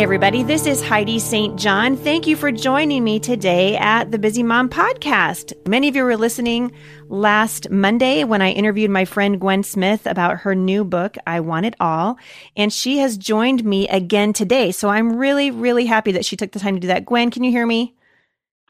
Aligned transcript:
everybody. 0.00 0.42
This 0.42 0.64
is 0.64 0.82
Heidi 0.82 1.18
St. 1.18 1.58
John. 1.58 1.94
Thank 1.94 2.26
you 2.26 2.34
for 2.34 2.50
joining 2.50 3.04
me 3.04 3.20
today 3.20 3.76
at 3.76 4.10
the 4.10 4.18
Busy 4.18 4.42
Mom 4.42 4.70
Podcast. 4.70 5.52
Many 5.68 5.88
of 5.88 5.94
you 5.94 6.04
were 6.04 6.16
listening 6.16 6.72
last 7.10 7.68
Monday 7.68 8.24
when 8.24 8.40
I 8.40 8.50
interviewed 8.52 8.90
my 8.90 9.04
friend 9.04 9.38
Gwen 9.38 9.62
Smith 9.62 10.06
about 10.06 10.38
her 10.38 10.54
new 10.54 10.84
book, 10.84 11.18
I 11.26 11.40
Want 11.40 11.66
It 11.66 11.74
All. 11.80 12.16
And 12.56 12.72
she 12.72 12.96
has 12.98 13.18
joined 13.18 13.62
me 13.62 13.88
again 13.88 14.32
today. 14.32 14.72
So 14.72 14.88
I'm 14.88 15.16
really, 15.16 15.50
really 15.50 15.84
happy 15.84 16.12
that 16.12 16.24
she 16.24 16.34
took 16.34 16.52
the 16.52 16.60
time 16.60 16.76
to 16.76 16.80
do 16.80 16.88
that. 16.88 17.04
Gwen, 17.04 17.30
can 17.30 17.44
you 17.44 17.50
hear 17.50 17.66
me? 17.66 17.94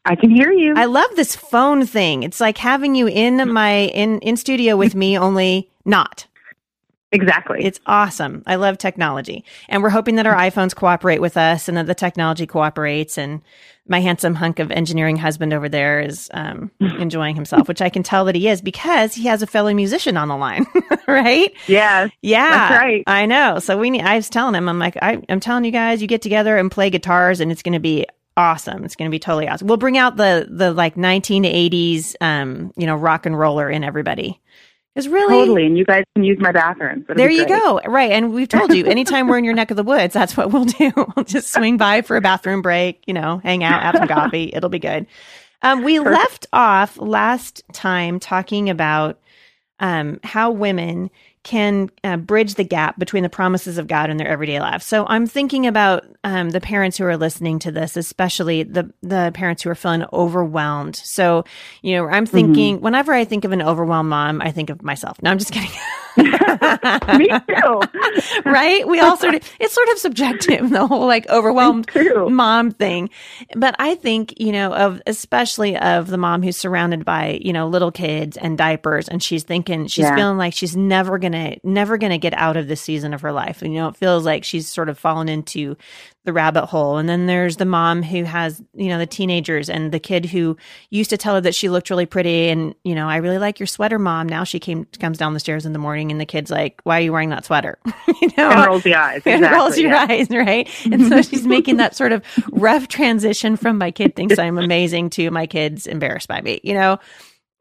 I 0.03 0.17
can 0.17 0.31
hear 0.31 0.51
you. 0.51 0.73
I 0.75 0.83
love 0.83 1.11
this 1.15 1.33
phone 1.33 1.85
thing. 1.85 2.23
It's 2.23 2.41
like 2.41 2.57
having 2.57 2.93
you 2.93 3.07
in 3.07 3.49
my 3.49 3.71
in 3.71 4.19
in 4.19 4.35
studio 4.35 4.75
with 4.75 4.95
me, 4.95 5.17
only 5.17 5.69
not. 5.85 6.27
Exactly. 7.13 7.63
It's 7.65 7.79
awesome. 7.85 8.41
I 8.45 8.55
love 8.55 8.77
technology. 8.77 9.43
And 9.67 9.83
we're 9.83 9.89
hoping 9.89 10.15
that 10.15 10.25
our 10.25 10.35
iPhones 10.35 10.73
cooperate 10.73 11.19
with 11.19 11.35
us 11.35 11.67
and 11.67 11.77
that 11.77 11.85
the 11.85 11.95
technology 11.95 12.47
cooperates. 12.47 13.17
And 13.17 13.41
my 13.87 13.99
handsome 13.99 14.35
hunk 14.35 14.59
of 14.59 14.71
engineering 14.71 15.17
husband 15.17 15.51
over 15.51 15.67
there 15.67 15.99
is 15.99 16.29
um, 16.33 16.71
enjoying 16.79 17.35
himself, 17.35 17.67
which 17.67 17.81
I 17.81 17.89
can 17.89 18.03
tell 18.03 18.23
that 18.25 18.35
he 18.35 18.47
is 18.47 18.61
because 18.61 19.13
he 19.13 19.25
has 19.25 19.41
a 19.41 19.47
fellow 19.47 19.73
musician 19.73 20.15
on 20.15 20.29
the 20.29 20.37
line, 20.37 20.65
right? 21.07 21.53
Yeah. 21.67 22.07
Yeah. 22.21 22.49
That's 22.49 22.79
right. 22.81 23.03
I 23.07 23.25
know. 23.25 23.59
So 23.59 23.77
we 23.77 23.89
need, 23.89 24.03
I 24.03 24.15
was 24.15 24.29
telling 24.29 24.55
him, 24.55 24.69
I'm 24.69 24.79
like, 24.79 24.95
I, 25.01 25.21
I'm 25.27 25.41
telling 25.41 25.65
you 25.65 25.71
guys, 25.71 26.01
you 26.01 26.07
get 26.07 26.21
together 26.21 26.57
and 26.57 26.71
play 26.71 26.89
guitars 26.89 27.41
and 27.41 27.51
it's 27.51 27.61
going 27.61 27.73
to 27.73 27.79
be 27.79 28.05
awesome. 28.37 28.85
It's 28.85 28.95
going 28.95 29.11
to 29.11 29.13
be 29.13 29.19
totally 29.19 29.49
awesome. 29.49 29.67
We'll 29.67 29.75
bring 29.75 29.97
out 29.97 30.15
the, 30.15 30.47
the 30.49 30.71
like 30.71 30.95
1980s, 30.95 32.15
um, 32.21 32.71
you 32.77 32.85
know, 32.85 32.95
rock 32.95 33.25
and 33.25 33.37
roller 33.37 33.69
in 33.69 33.83
everybody. 33.83 34.39
It's 34.95 35.07
really 35.07 35.33
totally, 35.33 35.65
and 35.65 35.77
you 35.77 35.85
guys 35.85 36.03
can 36.15 36.25
use 36.25 36.37
my 36.39 36.51
bathroom. 36.51 37.05
there 37.15 37.29
you 37.29 37.47
go. 37.47 37.79
Right, 37.85 38.11
and 38.11 38.33
we've 38.33 38.49
told 38.49 38.73
you 38.73 38.85
anytime 38.85 39.27
we're 39.27 39.37
in 39.37 39.45
your 39.45 39.53
neck 39.53 39.71
of 39.71 39.77
the 39.77 39.83
woods, 39.83 40.13
that's 40.13 40.35
what 40.35 40.51
we'll 40.51 40.65
do. 40.65 40.91
We'll 41.15 41.25
just 41.25 41.53
swing 41.53 41.77
by 41.77 42.01
for 42.01 42.17
a 42.17 42.21
bathroom 42.21 42.61
break. 42.61 43.01
You 43.07 43.13
know, 43.13 43.39
hang 43.43 43.63
out, 43.63 43.81
have 43.83 43.95
some 43.95 44.07
coffee. 44.09 44.51
It'll 44.53 44.69
be 44.69 44.79
good. 44.79 45.07
Um, 45.61 45.83
we 45.83 45.97
Perfect. 45.97 46.15
left 46.15 46.47
off 46.51 46.97
last 46.97 47.63
time 47.73 48.19
talking 48.19 48.69
about 48.69 49.19
um, 49.79 50.19
how 50.23 50.51
women 50.51 51.09
can 51.43 51.89
uh, 52.03 52.17
bridge 52.17 52.55
the 52.55 52.63
gap 52.63 52.99
between 52.99 53.23
the 53.23 53.29
promises 53.29 53.77
of 53.77 53.87
God 53.87 54.09
and 54.09 54.19
their 54.19 54.27
everyday 54.27 54.59
lives. 54.59 54.85
So 54.85 55.05
I'm 55.07 55.25
thinking 55.25 55.65
about 55.65 56.05
um, 56.23 56.51
the 56.51 56.61
parents 56.61 56.97
who 56.97 57.05
are 57.05 57.17
listening 57.17 57.59
to 57.59 57.71
this, 57.71 57.97
especially 57.97 58.63
the 58.63 58.91
the 59.01 59.31
parents 59.33 59.63
who 59.63 59.69
are 59.69 59.75
feeling 59.75 60.05
overwhelmed. 60.13 60.95
So 60.95 61.43
you 61.81 61.95
know, 61.95 62.07
I'm 62.07 62.25
thinking 62.25 62.75
mm-hmm. 62.75 62.83
whenever 62.83 63.13
I 63.13 63.25
think 63.25 63.43
of 63.43 63.51
an 63.51 63.61
overwhelmed 63.61 64.09
mom, 64.09 64.41
I 64.41 64.51
think 64.51 64.69
of 64.69 64.83
myself. 64.83 65.21
No, 65.21 65.31
I'm 65.31 65.39
just 65.39 65.51
kidding. 65.51 65.71
Me 66.17 67.27
too. 67.27 67.81
right? 68.45 68.87
We 68.87 68.99
all 68.99 69.17
sort 69.17 69.35
of 69.35 69.41
it's 69.59 69.73
sort 69.73 69.87
of 69.89 69.97
subjective 69.97 70.69
the 70.69 70.85
whole 70.85 71.07
like 71.07 71.27
overwhelmed 71.29 71.89
mom 72.29 72.71
thing. 72.71 73.09
But 73.55 73.75
I 73.79 73.95
think, 73.95 74.39
you 74.39 74.51
know, 74.51 74.73
of 74.73 75.01
especially 75.07 75.77
of 75.77 76.07
the 76.07 76.17
mom 76.17 76.43
who's 76.43 76.57
surrounded 76.57 77.05
by, 77.05 77.39
you 77.41 77.53
know, 77.53 77.67
little 77.67 77.91
kids 77.91 78.37
and 78.37 78.57
diapers 78.57 79.07
and 79.07 79.21
she's 79.23 79.43
thinking 79.43 79.87
she's 79.87 80.03
yeah. 80.03 80.15
feeling 80.15 80.37
like 80.37 80.53
she's 80.53 80.75
never 80.75 81.17
going 81.17 81.30
gonna 81.31 81.55
never 81.63 81.97
gonna 81.97 82.17
get 82.17 82.33
out 82.33 82.57
of 82.57 82.67
this 82.67 82.81
season 82.81 83.13
of 83.13 83.21
her 83.21 83.31
life. 83.31 83.61
You 83.61 83.69
know, 83.69 83.87
it 83.87 83.95
feels 83.95 84.25
like 84.25 84.43
she's 84.43 84.67
sort 84.67 84.89
of 84.89 84.99
fallen 84.99 85.29
into 85.29 85.77
the 86.23 86.33
rabbit 86.33 86.67
hole. 86.67 86.97
And 86.97 87.09
then 87.09 87.25
there's 87.25 87.57
the 87.57 87.65
mom 87.65 88.03
who 88.03 88.23
has, 88.23 88.61
you 88.73 88.89
know, 88.89 88.99
the 88.99 89.07
teenagers 89.07 89.69
and 89.69 89.91
the 89.91 89.99
kid 89.99 90.25
who 90.25 90.55
used 90.91 91.09
to 91.09 91.17
tell 91.17 91.33
her 91.35 91.41
that 91.41 91.55
she 91.55 91.67
looked 91.67 91.89
really 91.89 92.05
pretty 92.05 92.49
and, 92.49 92.75
you 92.83 92.93
know, 92.93 93.09
I 93.09 93.17
really 93.17 93.39
like 93.39 93.59
your 93.59 93.65
sweater, 93.67 93.97
mom. 93.97 94.29
Now 94.29 94.43
she 94.43 94.59
came 94.59 94.85
comes 94.99 95.17
down 95.17 95.33
the 95.33 95.39
stairs 95.39 95.65
in 95.65 95.73
the 95.73 95.79
morning 95.79 96.11
and 96.11 96.21
the 96.21 96.25
kid's 96.25 96.51
like, 96.51 96.79
Why 96.83 96.99
are 96.99 97.01
you 97.01 97.11
wearing 97.11 97.29
that 97.29 97.45
sweater? 97.45 97.79
you 98.21 98.29
know? 98.37 98.51
And 98.51 98.65
rolls 98.65 98.83
the 98.83 98.95
eyes. 98.95 99.11
Exactly, 99.21 99.47
and 99.47 99.55
rolls 99.55 99.77
your 99.77 99.91
yeah. 99.91 100.07
eyes, 100.09 100.29
right? 100.29 100.69
And 100.85 101.07
so 101.07 101.21
she's 101.21 101.45
making 101.45 101.77
that 101.77 101.95
sort 101.95 102.11
of 102.11 102.23
rough 102.51 102.87
transition 102.87 103.55
from 103.55 103.77
my 103.77 103.91
kid 103.91 104.15
thinks 104.15 104.37
I'm 104.37 104.57
amazing 104.57 105.09
to 105.11 105.29
my 105.31 105.47
kid's 105.47 105.87
embarrassed 105.87 106.27
by 106.27 106.41
me, 106.41 106.59
you 106.63 106.73
know? 106.73 106.99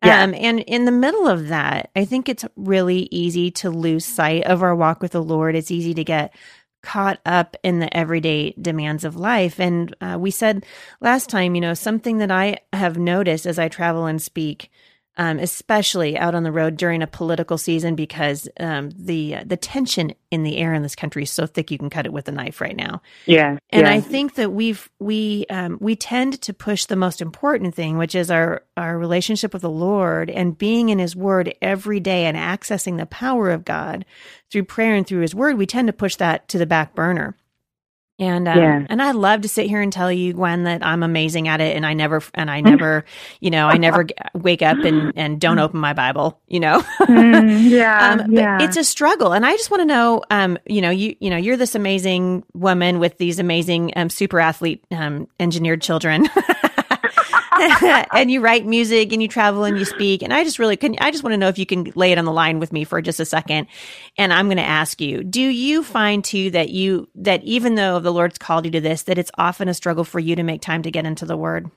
Yeah. 0.02 0.22
Um, 0.22 0.34
and 0.34 0.60
in 0.60 0.86
the 0.86 0.92
middle 0.92 1.28
of 1.28 1.48
that, 1.48 1.90
I 1.94 2.04
think 2.04 2.28
it's 2.28 2.44
really 2.56 3.08
easy 3.10 3.50
to 3.52 3.70
lose 3.70 4.04
sight 4.04 4.44
of 4.44 4.62
our 4.62 4.74
walk 4.74 5.02
with 5.02 5.12
the 5.12 5.22
Lord. 5.22 5.54
It's 5.54 5.70
easy 5.70 5.92
to 5.94 6.04
get 6.04 6.34
caught 6.82 7.20
up 7.26 7.56
in 7.62 7.80
the 7.80 7.94
everyday 7.94 8.52
demands 8.52 9.04
of 9.04 9.16
life. 9.16 9.60
And 9.60 9.94
uh, 10.00 10.16
we 10.18 10.30
said 10.30 10.64
last 11.00 11.28
time, 11.28 11.54
you 11.54 11.60
know, 11.60 11.74
something 11.74 12.18
that 12.18 12.30
I 12.30 12.58
have 12.72 12.96
noticed 12.96 13.44
as 13.44 13.58
I 13.58 13.68
travel 13.68 14.06
and 14.06 14.22
speak 14.22 14.70
um, 15.20 15.38
especially 15.38 16.16
out 16.16 16.34
on 16.34 16.44
the 16.44 16.50
road 16.50 16.78
during 16.78 17.02
a 17.02 17.06
political 17.06 17.58
season, 17.58 17.94
because 17.94 18.48
um, 18.58 18.88
the 18.96 19.36
uh, 19.36 19.44
the 19.44 19.58
tension 19.58 20.14
in 20.30 20.44
the 20.44 20.56
air 20.56 20.72
in 20.72 20.82
this 20.82 20.96
country 20.96 21.24
is 21.24 21.30
so 21.30 21.46
thick 21.46 21.70
you 21.70 21.76
can 21.76 21.90
cut 21.90 22.06
it 22.06 22.12
with 22.12 22.26
a 22.26 22.32
knife 22.32 22.58
right 22.58 22.74
now. 22.74 23.02
Yeah, 23.26 23.58
and 23.68 23.86
yeah. 23.86 23.92
I 23.92 24.00
think 24.00 24.36
that 24.36 24.50
we've 24.50 24.88
we 24.98 25.44
um, 25.50 25.76
we 25.78 25.94
tend 25.94 26.40
to 26.40 26.54
push 26.54 26.86
the 26.86 26.96
most 26.96 27.20
important 27.20 27.74
thing, 27.74 27.98
which 27.98 28.14
is 28.14 28.30
our 28.30 28.62
our 28.78 28.96
relationship 28.96 29.52
with 29.52 29.60
the 29.60 29.68
Lord 29.68 30.30
and 30.30 30.56
being 30.56 30.88
in 30.88 30.98
His 30.98 31.14
Word 31.14 31.54
every 31.60 32.00
day 32.00 32.24
and 32.24 32.34
accessing 32.34 32.96
the 32.96 33.04
power 33.04 33.50
of 33.50 33.66
God 33.66 34.06
through 34.50 34.64
prayer 34.64 34.94
and 34.94 35.06
through 35.06 35.20
His 35.20 35.34
Word. 35.34 35.58
We 35.58 35.66
tend 35.66 35.88
to 35.88 35.92
push 35.92 36.16
that 36.16 36.48
to 36.48 36.56
the 36.56 36.64
back 36.64 36.94
burner. 36.94 37.36
And 38.20 38.46
um, 38.46 38.58
yeah. 38.58 38.86
and 38.90 39.00
I 39.00 39.12
love 39.12 39.40
to 39.40 39.48
sit 39.48 39.66
here 39.66 39.80
and 39.80 39.90
tell 39.90 40.12
you, 40.12 40.34
Gwen, 40.34 40.64
that 40.64 40.84
I'm 40.84 41.02
amazing 41.02 41.48
at 41.48 41.62
it, 41.62 41.74
and 41.74 41.86
I 41.86 41.94
never 41.94 42.22
and 42.34 42.50
I 42.50 42.60
never, 42.60 43.06
you 43.40 43.50
know, 43.50 43.66
I 43.66 43.78
never 43.78 44.06
wake 44.34 44.60
up 44.60 44.76
and 44.78 45.12
and 45.16 45.40
don't 45.40 45.58
open 45.58 45.80
my 45.80 45.94
Bible, 45.94 46.38
you 46.46 46.60
know. 46.60 46.82
mm, 47.00 47.70
yeah, 47.70 48.10
um, 48.10 48.30
yeah. 48.30 48.62
It's 48.62 48.76
a 48.76 48.84
struggle, 48.84 49.32
and 49.32 49.46
I 49.46 49.52
just 49.52 49.70
want 49.70 49.80
to 49.80 49.86
know, 49.86 50.22
um, 50.30 50.58
you 50.66 50.82
know, 50.82 50.90
you 50.90 51.16
you 51.18 51.30
know, 51.30 51.38
you're 51.38 51.56
this 51.56 51.74
amazing 51.74 52.44
woman 52.52 52.98
with 52.98 53.16
these 53.16 53.38
amazing 53.38 53.92
um, 53.96 54.10
super 54.10 54.38
athlete 54.38 54.84
um, 54.90 55.26
engineered 55.40 55.80
children. 55.80 56.28
and 58.12 58.30
you 58.30 58.40
write 58.40 58.66
music 58.66 59.12
and 59.12 59.20
you 59.20 59.28
travel 59.28 59.64
and 59.64 59.78
you 59.78 59.84
speak. 59.84 60.22
And 60.22 60.32
I 60.32 60.44
just 60.44 60.58
really 60.58 60.76
can 60.76 60.96
I 61.00 61.10
just 61.10 61.24
want 61.24 61.32
to 61.32 61.36
know 61.36 61.48
if 61.48 61.58
you 61.58 61.66
can 61.66 61.92
lay 61.94 62.12
it 62.12 62.18
on 62.18 62.24
the 62.24 62.32
line 62.32 62.58
with 62.58 62.72
me 62.72 62.84
for 62.84 63.00
just 63.02 63.20
a 63.20 63.24
second. 63.24 63.66
And 64.16 64.32
I'm 64.32 64.46
going 64.46 64.58
to 64.58 64.62
ask 64.62 65.00
you, 65.00 65.24
do 65.24 65.42
you 65.42 65.82
find 65.82 66.24
too 66.24 66.50
that 66.50 66.70
you, 66.70 67.08
that 67.16 67.42
even 67.44 67.74
though 67.74 67.98
the 67.98 68.12
Lord's 68.12 68.38
called 68.38 68.64
you 68.64 68.70
to 68.72 68.80
this, 68.80 69.04
that 69.04 69.18
it's 69.18 69.30
often 69.36 69.68
a 69.68 69.74
struggle 69.74 70.04
for 70.04 70.20
you 70.20 70.36
to 70.36 70.42
make 70.42 70.60
time 70.60 70.82
to 70.82 70.90
get 70.90 71.06
into 71.06 71.24
the 71.24 71.36
word? 71.36 71.70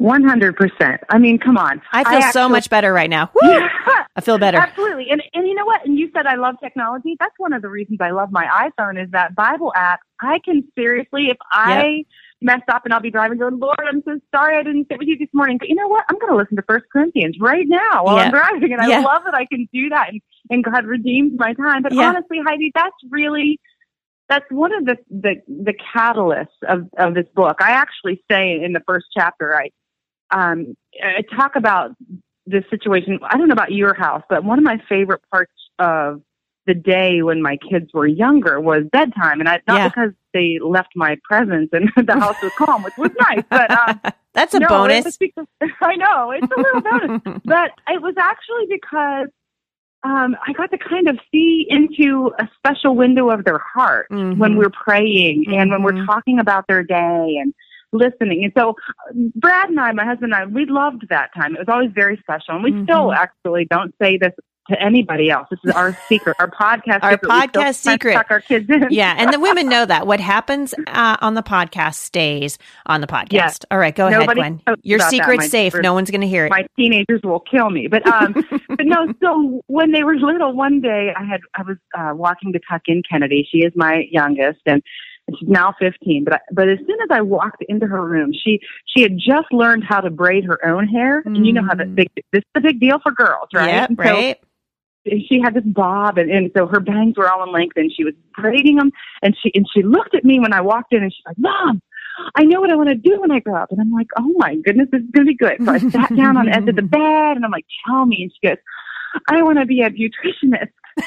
100%. 0.00 0.98
I 1.10 1.18
mean, 1.18 1.38
come 1.38 1.58
on. 1.58 1.82
I 1.92 2.04
feel 2.04 2.12
I 2.12 2.16
actually, 2.16 2.32
so 2.32 2.48
much 2.48 2.70
better 2.70 2.92
right 2.92 3.10
now. 3.10 3.30
Yeah, 3.42 3.68
I 4.16 4.20
feel 4.20 4.38
better. 4.38 4.58
Absolutely. 4.58 5.06
And, 5.10 5.22
and 5.34 5.46
you 5.46 5.54
know 5.54 5.64
what? 5.64 5.84
And 5.84 5.98
you 5.98 6.10
said 6.14 6.26
I 6.26 6.34
love 6.34 6.56
technology. 6.62 7.16
That's 7.20 7.34
one 7.38 7.52
of 7.52 7.62
the 7.62 7.68
reasons 7.68 7.98
I 8.00 8.10
love 8.10 8.30
my 8.32 8.70
iPhone 8.78 9.02
is 9.02 9.10
that 9.12 9.34
Bible 9.34 9.72
app. 9.76 10.00
I 10.20 10.40
can 10.44 10.66
seriously, 10.74 11.28
if 11.28 11.36
I, 11.52 11.84
yep 11.84 12.06
messed 12.42 12.68
up 12.68 12.84
and 12.84 12.94
I'll 12.94 13.00
be 13.00 13.10
driving 13.10 13.38
going, 13.38 13.58
Lord, 13.58 13.78
I'm 13.80 14.02
so 14.04 14.18
sorry 14.34 14.56
I 14.56 14.62
didn't 14.62 14.88
sit 14.90 14.98
with 14.98 15.08
you 15.08 15.18
this 15.18 15.28
morning. 15.32 15.58
But 15.58 15.68
you 15.68 15.74
know 15.74 15.88
what? 15.88 16.04
I'm 16.08 16.18
going 16.18 16.32
to 16.32 16.36
listen 16.36 16.56
to 16.56 16.62
First 16.68 16.86
Corinthians 16.92 17.36
right 17.40 17.66
now 17.68 18.04
while 18.04 18.16
yeah. 18.16 18.24
I'm 18.24 18.30
driving. 18.30 18.72
And 18.72 18.80
I 18.80 18.88
yeah. 18.88 19.00
love 19.00 19.22
that 19.24 19.34
I 19.34 19.46
can 19.46 19.68
do 19.72 19.88
that 19.90 20.08
and, 20.10 20.20
and 20.50 20.64
God 20.64 20.86
redeems 20.86 21.32
my 21.36 21.54
time. 21.54 21.82
But 21.82 21.92
yeah. 21.92 22.08
honestly, 22.08 22.38
Heidi, 22.44 22.72
that's 22.74 22.96
really, 23.10 23.60
that's 24.28 24.46
one 24.50 24.74
of 24.74 24.84
the, 24.84 24.96
the, 25.10 25.34
the 25.46 25.74
catalysts 25.94 26.46
of, 26.68 26.88
of 26.98 27.14
this 27.14 27.26
book. 27.34 27.58
I 27.60 27.72
actually 27.72 28.22
say 28.30 28.62
in 28.62 28.72
the 28.72 28.82
first 28.86 29.06
chapter, 29.16 29.54
I, 29.54 29.70
um, 30.30 30.74
I 31.02 31.22
talk 31.36 31.56
about 31.56 31.90
this 32.46 32.64
situation. 32.70 33.18
I 33.22 33.36
don't 33.36 33.48
know 33.48 33.52
about 33.52 33.72
your 33.72 33.94
house, 33.94 34.22
but 34.28 34.44
one 34.44 34.58
of 34.58 34.64
my 34.64 34.80
favorite 34.88 35.22
parts 35.30 35.52
of 35.78 36.22
the 36.70 36.74
day 36.74 37.20
when 37.20 37.42
my 37.42 37.58
kids 37.68 37.90
were 37.92 38.06
younger 38.06 38.60
was 38.60 38.84
bedtime, 38.92 39.40
and 39.40 39.48
I 39.48 39.60
not 39.66 39.76
yeah. 39.76 39.88
because 39.88 40.10
they 40.32 40.60
left 40.62 40.90
my 40.94 41.18
presence 41.24 41.68
and 41.72 41.90
the 42.06 42.14
house 42.14 42.36
was 42.40 42.52
calm, 42.56 42.84
which 42.84 42.96
was 42.96 43.10
nice, 43.28 43.42
but 43.50 43.70
um, 43.72 44.00
that's 44.34 44.54
a 44.54 44.60
no, 44.60 44.68
bonus. 44.68 45.16
Because, 45.16 45.46
I 45.80 45.96
know 45.96 46.30
it's 46.30 46.46
a 46.46 46.60
little 46.60 46.80
bonus, 46.80 47.40
but 47.44 47.72
it 47.88 48.00
was 48.00 48.14
actually 48.16 48.66
because 48.68 49.26
um, 50.04 50.36
I 50.46 50.52
got 50.52 50.70
to 50.70 50.78
kind 50.78 51.08
of 51.08 51.18
see 51.32 51.66
into 51.68 52.30
a 52.38 52.48
special 52.56 52.94
window 52.94 53.30
of 53.30 53.44
their 53.44 53.58
heart 53.58 54.06
mm-hmm. 54.12 54.38
when 54.38 54.56
we're 54.56 54.70
praying 54.70 55.46
mm-hmm. 55.46 55.58
and 55.58 55.72
when 55.72 55.82
we're 55.82 55.92
mm-hmm. 55.92 56.06
talking 56.06 56.38
about 56.38 56.68
their 56.68 56.84
day 56.84 57.36
and 57.40 57.52
listening. 57.92 58.44
And 58.44 58.52
so 58.56 58.76
Brad 59.34 59.70
and 59.70 59.80
I, 59.80 59.90
my 59.90 60.04
husband 60.04 60.32
and 60.32 60.42
I, 60.42 60.46
we 60.46 60.66
loved 60.66 61.08
that 61.10 61.30
time. 61.34 61.56
It 61.56 61.58
was 61.58 61.68
always 61.68 61.90
very 61.92 62.16
special. 62.18 62.54
And 62.54 62.62
we 62.62 62.70
mm-hmm. 62.70 62.84
still 62.84 63.12
actually 63.12 63.66
don't 63.68 63.92
say 64.00 64.18
this 64.18 64.32
to 64.70 64.80
anybody 64.80 65.30
else. 65.30 65.48
This 65.50 65.60
is 65.64 65.72
our 65.72 65.96
secret, 66.08 66.36
our 66.38 66.50
podcast. 66.50 67.00
our 67.02 67.12
secret. 67.12 67.30
podcast 67.30 67.74
secret. 67.76 68.14
Tuck 68.14 68.30
our 68.30 68.40
kids 68.40 68.68
in. 68.70 68.86
yeah, 68.90 69.14
and 69.18 69.32
the 69.32 69.40
women 69.50 69.68
know 69.68 69.84
that 69.84 70.06
what 70.06 70.20
happens 70.20 70.74
uh, 70.86 71.16
on 71.20 71.34
the 71.34 71.42
podcast 71.42 71.96
stays 71.96 72.58
on 72.86 73.00
the 73.00 73.06
podcast. 73.06 73.32
Yes. 73.32 73.58
All 73.70 73.78
right, 73.78 73.94
go 73.94 74.08
Nobody 74.08 74.40
ahead, 74.40 74.64
Gwen. 74.64 74.78
Your 74.82 75.00
secret's 75.00 75.50
safe. 75.50 75.74
no 75.74 75.92
one's 75.92 76.10
going 76.10 76.20
to 76.22 76.28
hear 76.28 76.46
it. 76.46 76.50
My 76.50 76.66
teenagers 76.78 77.20
will 77.22 77.40
kill 77.40 77.70
me. 77.70 77.88
But 77.88 78.06
um, 78.06 78.32
but 78.68 78.86
no. 78.86 79.12
So 79.22 79.62
when 79.66 79.92
they 79.92 80.04
were 80.04 80.16
little, 80.16 80.54
one 80.54 80.80
day 80.80 81.12
I 81.16 81.24
had 81.24 81.40
I 81.54 81.62
was 81.62 81.76
uh, 81.96 82.14
walking 82.14 82.52
to 82.52 82.60
tuck 82.70 82.82
in 82.86 83.02
Kennedy. 83.08 83.46
She 83.50 83.58
is 83.58 83.72
my 83.74 84.04
youngest, 84.10 84.60
and 84.66 84.82
she's 85.38 85.48
now 85.48 85.74
15 85.78 86.24
but 86.24 86.34
I, 86.34 86.38
but 86.52 86.68
as 86.68 86.78
soon 86.78 86.96
as 87.02 87.08
i 87.10 87.20
walked 87.20 87.62
into 87.68 87.86
her 87.86 88.04
room 88.04 88.32
she 88.32 88.58
she 88.84 89.02
had 89.02 89.12
just 89.16 89.52
learned 89.52 89.84
how 89.88 90.00
to 90.00 90.10
braid 90.10 90.44
her 90.44 90.58
own 90.66 90.88
hair 90.88 91.22
mm. 91.22 91.36
and 91.36 91.46
you 91.46 91.52
know 91.52 91.62
how 91.62 91.74
that 91.76 91.94
big 91.94 92.08
this 92.32 92.40
is 92.40 92.44
a 92.56 92.60
big 92.60 92.80
deal 92.80 92.98
for 93.00 93.12
girls 93.12 93.48
right 93.54 93.68
yeah, 93.68 93.86
right 93.96 94.40
she 95.06 95.40
had 95.42 95.54
this 95.54 95.64
bob 95.64 96.18
and, 96.18 96.30
and 96.30 96.50
so 96.56 96.66
her 96.66 96.80
bangs 96.80 97.16
were 97.16 97.30
all 97.30 97.42
in 97.42 97.52
length 97.52 97.76
and 97.76 97.90
she 97.92 98.04
was 98.04 98.14
braiding 98.36 98.76
them 98.76 98.90
and 99.22 99.36
she 99.40 99.50
and 99.54 99.66
she 99.72 99.82
looked 99.82 100.14
at 100.14 100.24
me 100.24 100.38
when 100.40 100.52
I 100.52 100.60
walked 100.60 100.92
in 100.92 101.02
and 101.02 101.12
she's 101.12 101.24
like, 101.26 101.38
Mom, 101.38 101.80
I 102.34 102.44
know 102.44 102.60
what 102.60 102.70
I 102.70 102.76
want 102.76 102.90
to 102.90 102.94
do 102.94 103.20
when 103.20 103.30
I 103.30 103.40
grow 103.40 103.56
up. 103.56 103.70
And 103.70 103.80
I'm 103.80 103.92
like, 103.92 104.08
Oh 104.18 104.32
my 104.36 104.56
goodness, 104.56 104.88
this 104.92 105.00
is 105.00 105.10
gonna 105.12 105.26
be 105.26 105.36
good. 105.36 105.56
So 105.64 105.72
I 105.72 105.78
sat 105.78 106.14
down 106.14 106.36
on 106.36 106.46
the 106.46 106.52
edge 106.52 106.68
of 106.68 106.76
the 106.76 106.82
bed 106.98 107.36
and 107.36 107.44
I'm 107.44 107.50
like, 107.50 107.66
Tell 107.86 108.04
me 108.06 108.22
and 108.22 108.32
she 108.32 108.48
goes, 108.48 108.58
I 109.28 109.42
want 109.42 109.58
to 109.58 109.66
be 109.66 109.82
a 109.82 109.90
nutritionist. 109.90 110.70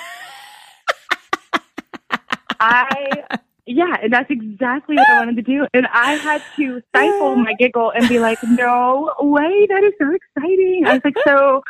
I 2.59 3.23
yeah, 3.65 3.95
and 4.01 4.11
that's 4.11 4.29
exactly 4.29 4.97
what 4.97 5.07
I 5.07 5.19
wanted 5.19 5.37
to 5.37 5.41
do. 5.41 5.65
And 5.73 5.87
I 5.87 6.13
had 6.15 6.41
to 6.57 6.81
stifle 6.89 7.35
my 7.37 7.53
giggle 7.57 7.91
and 7.91 8.07
be 8.09 8.19
like, 8.19 8.37
no 8.43 9.13
way, 9.19 9.67
that 9.69 9.83
is 9.83 9.93
so 9.99 10.13
exciting. 10.13 10.83
I 10.85 10.93
was 10.93 11.01
like, 11.05 11.15
so 11.25 11.63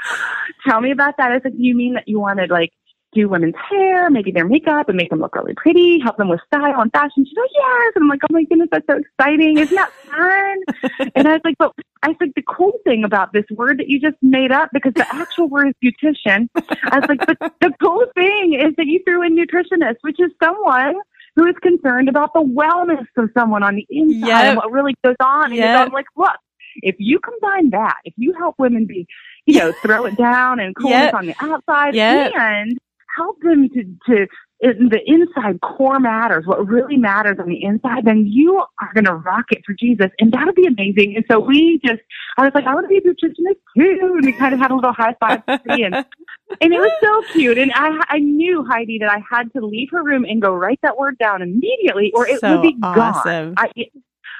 tell 0.68 0.81
me 0.81 0.92
about 0.92 1.18
that. 1.18 1.31
I 1.31 1.36
was 1.36 1.42
like, 1.44 1.54
you 1.56 1.75
mean 1.75 1.94
that 1.94 2.07
you 2.07 2.19
wanted 2.19 2.50
like 2.50 2.72
do 3.13 3.30
women's 3.30 3.54
hair, 3.69 4.10
maybe 4.10 4.31
their 4.31 4.48
makeup 4.48 4.90
and 4.90 4.98
make 4.98 5.12
them 5.12 5.19
look 5.19 5.36
really 5.36 5.54
pretty, 5.56 6.00
help 6.00 6.18
them 6.18 6.30
with 6.30 6.40
style 6.48 6.81
and 6.81 6.92
fashion? 6.92 7.25
She's 7.25 7.38
like, 7.38 7.50
yes. 7.54 7.92
And 7.95 8.04
I'm 8.04 8.10
like, 8.10 8.22
oh 8.24 8.34
my 8.34 8.44
goodness, 8.44 8.69
that's 8.72 8.88
so 8.90 8.98
exciting. 8.98 9.60
Isn't 9.60 9.75
that 9.75 9.92
fun? 9.92 11.10
and 11.16 11.28
I 11.28 11.34
was 11.34 11.42
like, 11.44 11.56
but 11.60 11.74
I 12.01 12.10
was 12.10 12.18
like, 12.19 12.34
the 12.36 12.44
cool 12.44 12.74
thing 12.84 13.04
about 13.04 13.34
this 13.34 13.45
word 13.51 13.78
that 13.80 13.88
you 13.88 14.00
just 14.00 14.18
made 14.22 14.51
up, 14.51 14.69
because 14.74 14.94
the 14.95 15.07
actual 15.13 15.48
word 15.48 15.68
is 15.68 15.75
beautician. 15.84 16.50
I 16.86 17.00
was 17.00 17.06
like, 17.07 17.25
but 17.25 17.54
the 17.62 17.72
cool 17.81 18.06
thing 18.16 18.56
is 18.60 18.74
that 18.78 18.88
you 18.88 19.00
threw 19.06 19.22
in 19.22 19.36
nutritionist, 19.36 19.98
which 20.01 20.19
is 20.19 20.31
someone 20.42 20.95
who 21.35 21.45
is 21.47 21.56
concerned 21.62 22.09
about 22.09 22.31
the 22.33 22.41
wellness 22.41 23.06
of 23.18 23.30
someone 23.38 23.63
on 23.63 23.75
the 23.75 23.85
inside 23.89 24.45
Yep. 24.45 24.47
and 24.47 24.57
what 24.57 24.71
really 24.71 24.94
goes 25.03 25.15
on. 25.21 25.51
And 25.51 25.56
Yep. 25.56 25.80
I'm 25.80 25.91
like, 25.91 26.06
look, 26.15 26.38
if 26.77 26.95
you 27.00 27.19
combine 27.19 27.69
that, 27.71 27.97
if 28.06 28.13
you 28.18 28.33
help 28.38 28.56
women 28.59 28.85
be, 28.88 29.07
you 29.45 29.59
know, 29.59 29.74
throw 29.85 30.06
it 30.06 30.15
down 30.18 30.59
and 30.59 30.75
coolness 30.75 31.09
Yep. 31.09 31.13
on 31.13 31.25
the 31.27 31.35
outside 31.41 31.95
and 31.95 32.77
help 33.18 33.38
them 33.41 33.69
to, 33.69 33.83
to, 34.07 34.27
in 34.63 34.88
the 34.89 35.01
inside 35.06 35.60
core 35.62 36.00
matters, 36.00 36.45
what 36.48 36.65
really 36.68 36.95
matters 36.95 37.38
on 37.39 37.50
the 37.50 37.62
inside, 37.63 38.06
then 38.06 38.25
you 38.25 38.57
are 38.81 38.94
going 38.94 39.06
to 39.06 39.15
rock 39.15 39.45
it 39.51 39.62
for 39.65 39.74
Jesus. 39.74 40.07
And 40.19 40.31
that'll 40.31 40.54
be 40.54 40.65
amazing. 40.65 41.15
And 41.18 41.25
so 41.30 41.39
we 41.39 41.81
just, 41.86 42.00
I 42.38 42.44
was 42.45 42.54
like, 42.56 42.65
I 42.65 42.74
want 42.74 42.86
to 42.86 42.88
be 42.88 42.98
a 42.98 43.01
nutritionist 43.01 43.60
too. 43.77 44.13
And 44.15 44.25
we 44.25 44.31
kind 44.31 44.54
of 44.54 44.62
had 44.62 44.71
a 44.71 44.75
little 44.75 44.94
high 44.94 45.15
five 45.19 45.44
and, 45.48 45.62
and 46.62 46.74
it 46.74 46.80
was 46.80 46.92
so 47.01 47.33
cute. 47.33 47.57
And 47.57 47.74
I, 47.75 48.00
I 48.10 48.19
knew 48.19 48.65
Heidi 48.65 49.00
that 49.00 49.12
I 49.12 49.21
had 49.30 49.51
to 49.54 49.65
leave 49.65 49.89
her 49.92 50.01
room 50.01 50.24
and 50.24 50.42
go 50.42 50.54
write 50.54 50.80
that 50.81 50.98
word 50.98 51.18
down 51.18 51.42
immediately 51.42 52.12
or 52.16 52.25
it 52.25 52.39
So 52.39 52.54
would 52.54 52.62
be 52.62 52.77
awesome. 52.81 53.56
gone. 53.56 53.56
I, 53.57 53.71
it, 53.75 53.89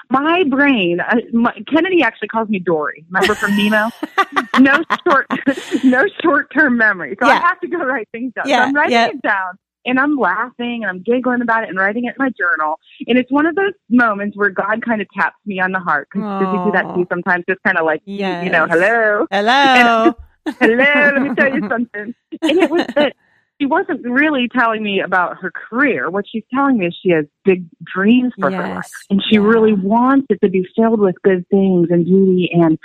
my 0.09 0.43
brain, 0.49 0.99
uh, 1.01 1.15
my, 1.33 1.53
Kennedy 1.73 2.03
actually 2.03 2.27
calls 2.29 2.47
me 2.49 2.59
Dory. 2.59 3.05
Remember 3.09 3.35
from 3.35 3.57
Nemo? 3.57 3.89
no 4.59 4.83
short, 5.07 5.27
no 5.83 6.05
short 6.21 6.53
term 6.53 6.77
memory. 6.77 7.17
So 7.21 7.27
I 7.27 7.35
have 7.35 7.59
to 7.61 7.67
go 7.67 7.77
write 7.79 8.07
things 8.11 8.33
down. 8.35 8.47
Yeah, 8.47 8.59
So 8.59 8.63
I'm 8.63 8.75
writing 8.75 8.91
yeah. 8.93 9.07
it 9.07 9.21
down 9.21 9.57
and 9.85 10.00
I'm 10.00 10.18
laughing 10.18 10.81
and 10.83 10.85
I'm 10.85 11.01
giggling 11.01 11.41
about 11.41 11.63
it 11.63 11.69
and 11.69 11.77
writing 11.77 12.06
it 12.06 12.09
in 12.09 12.15
my 12.19 12.30
journal. 12.30 12.80
And 13.07 13.18
it's 13.18 13.31
one 13.31 13.45
of 13.45 13.56
those 13.56 13.74
moments 13.89 14.38
where 14.38 14.50
God 14.50 14.83
kind 14.85 15.01
of 15.01 15.07
taps 15.18 15.38
me 15.45 15.59
on 15.59 15.71
the 15.71 15.80
heart. 15.80 16.07
Because 16.13 16.47
he 16.51 16.57
do 16.59 16.71
that 16.71 16.91
to 16.94 17.00
you 17.00 17.06
sometimes? 17.09 17.44
Just 17.50 17.62
kind 17.63 17.77
of 17.77 17.85
like, 17.85 18.01
you 18.06 18.50
know, 18.50 18.65
Yes. 18.68 18.69
hello, 18.69 19.27
Hello. 19.31 20.13
hello, 20.59 21.12
let 21.13 21.21
me 21.21 21.30
tell 21.38 21.53
you 21.53 21.63
something. 21.69 22.13
And 22.31 22.59
it 22.59 22.69
was 22.69 22.83
that 22.95 23.13
she 23.59 23.65
wasn't 23.68 24.03
really 24.03 24.47
telling 24.50 24.83
me 24.83 25.00
about 25.00 25.38
her 25.38 25.51
career. 25.51 26.09
What 26.09 26.25
she's 26.29 26.44
telling 26.53 26.77
me 26.79 26.88
is 26.88 26.97
she 27.01 27.09
has 27.12 27.25
big 27.45 27.65
dreams 27.83 28.33
for 28.39 28.51
her 28.51 28.68
life. 28.69 28.86
And 29.09 29.21
she 29.29 29.36
Yeah. 29.36 29.41
really 29.41 29.74
wants 29.74 30.27
it 30.29 30.39
to 30.44 30.50
be 30.50 30.68
filled 30.75 31.00
with 31.00 31.15
good 31.24 31.47
things 31.50 31.88
and 31.91 32.06
beauty 32.06 32.50
and 32.53 32.77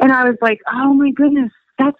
and 0.00 0.10
I 0.12 0.24
was 0.24 0.36
like, 0.42 0.58
Oh 0.72 0.92
my 0.94 1.10
goodness, 1.10 1.52
that's 1.78 1.98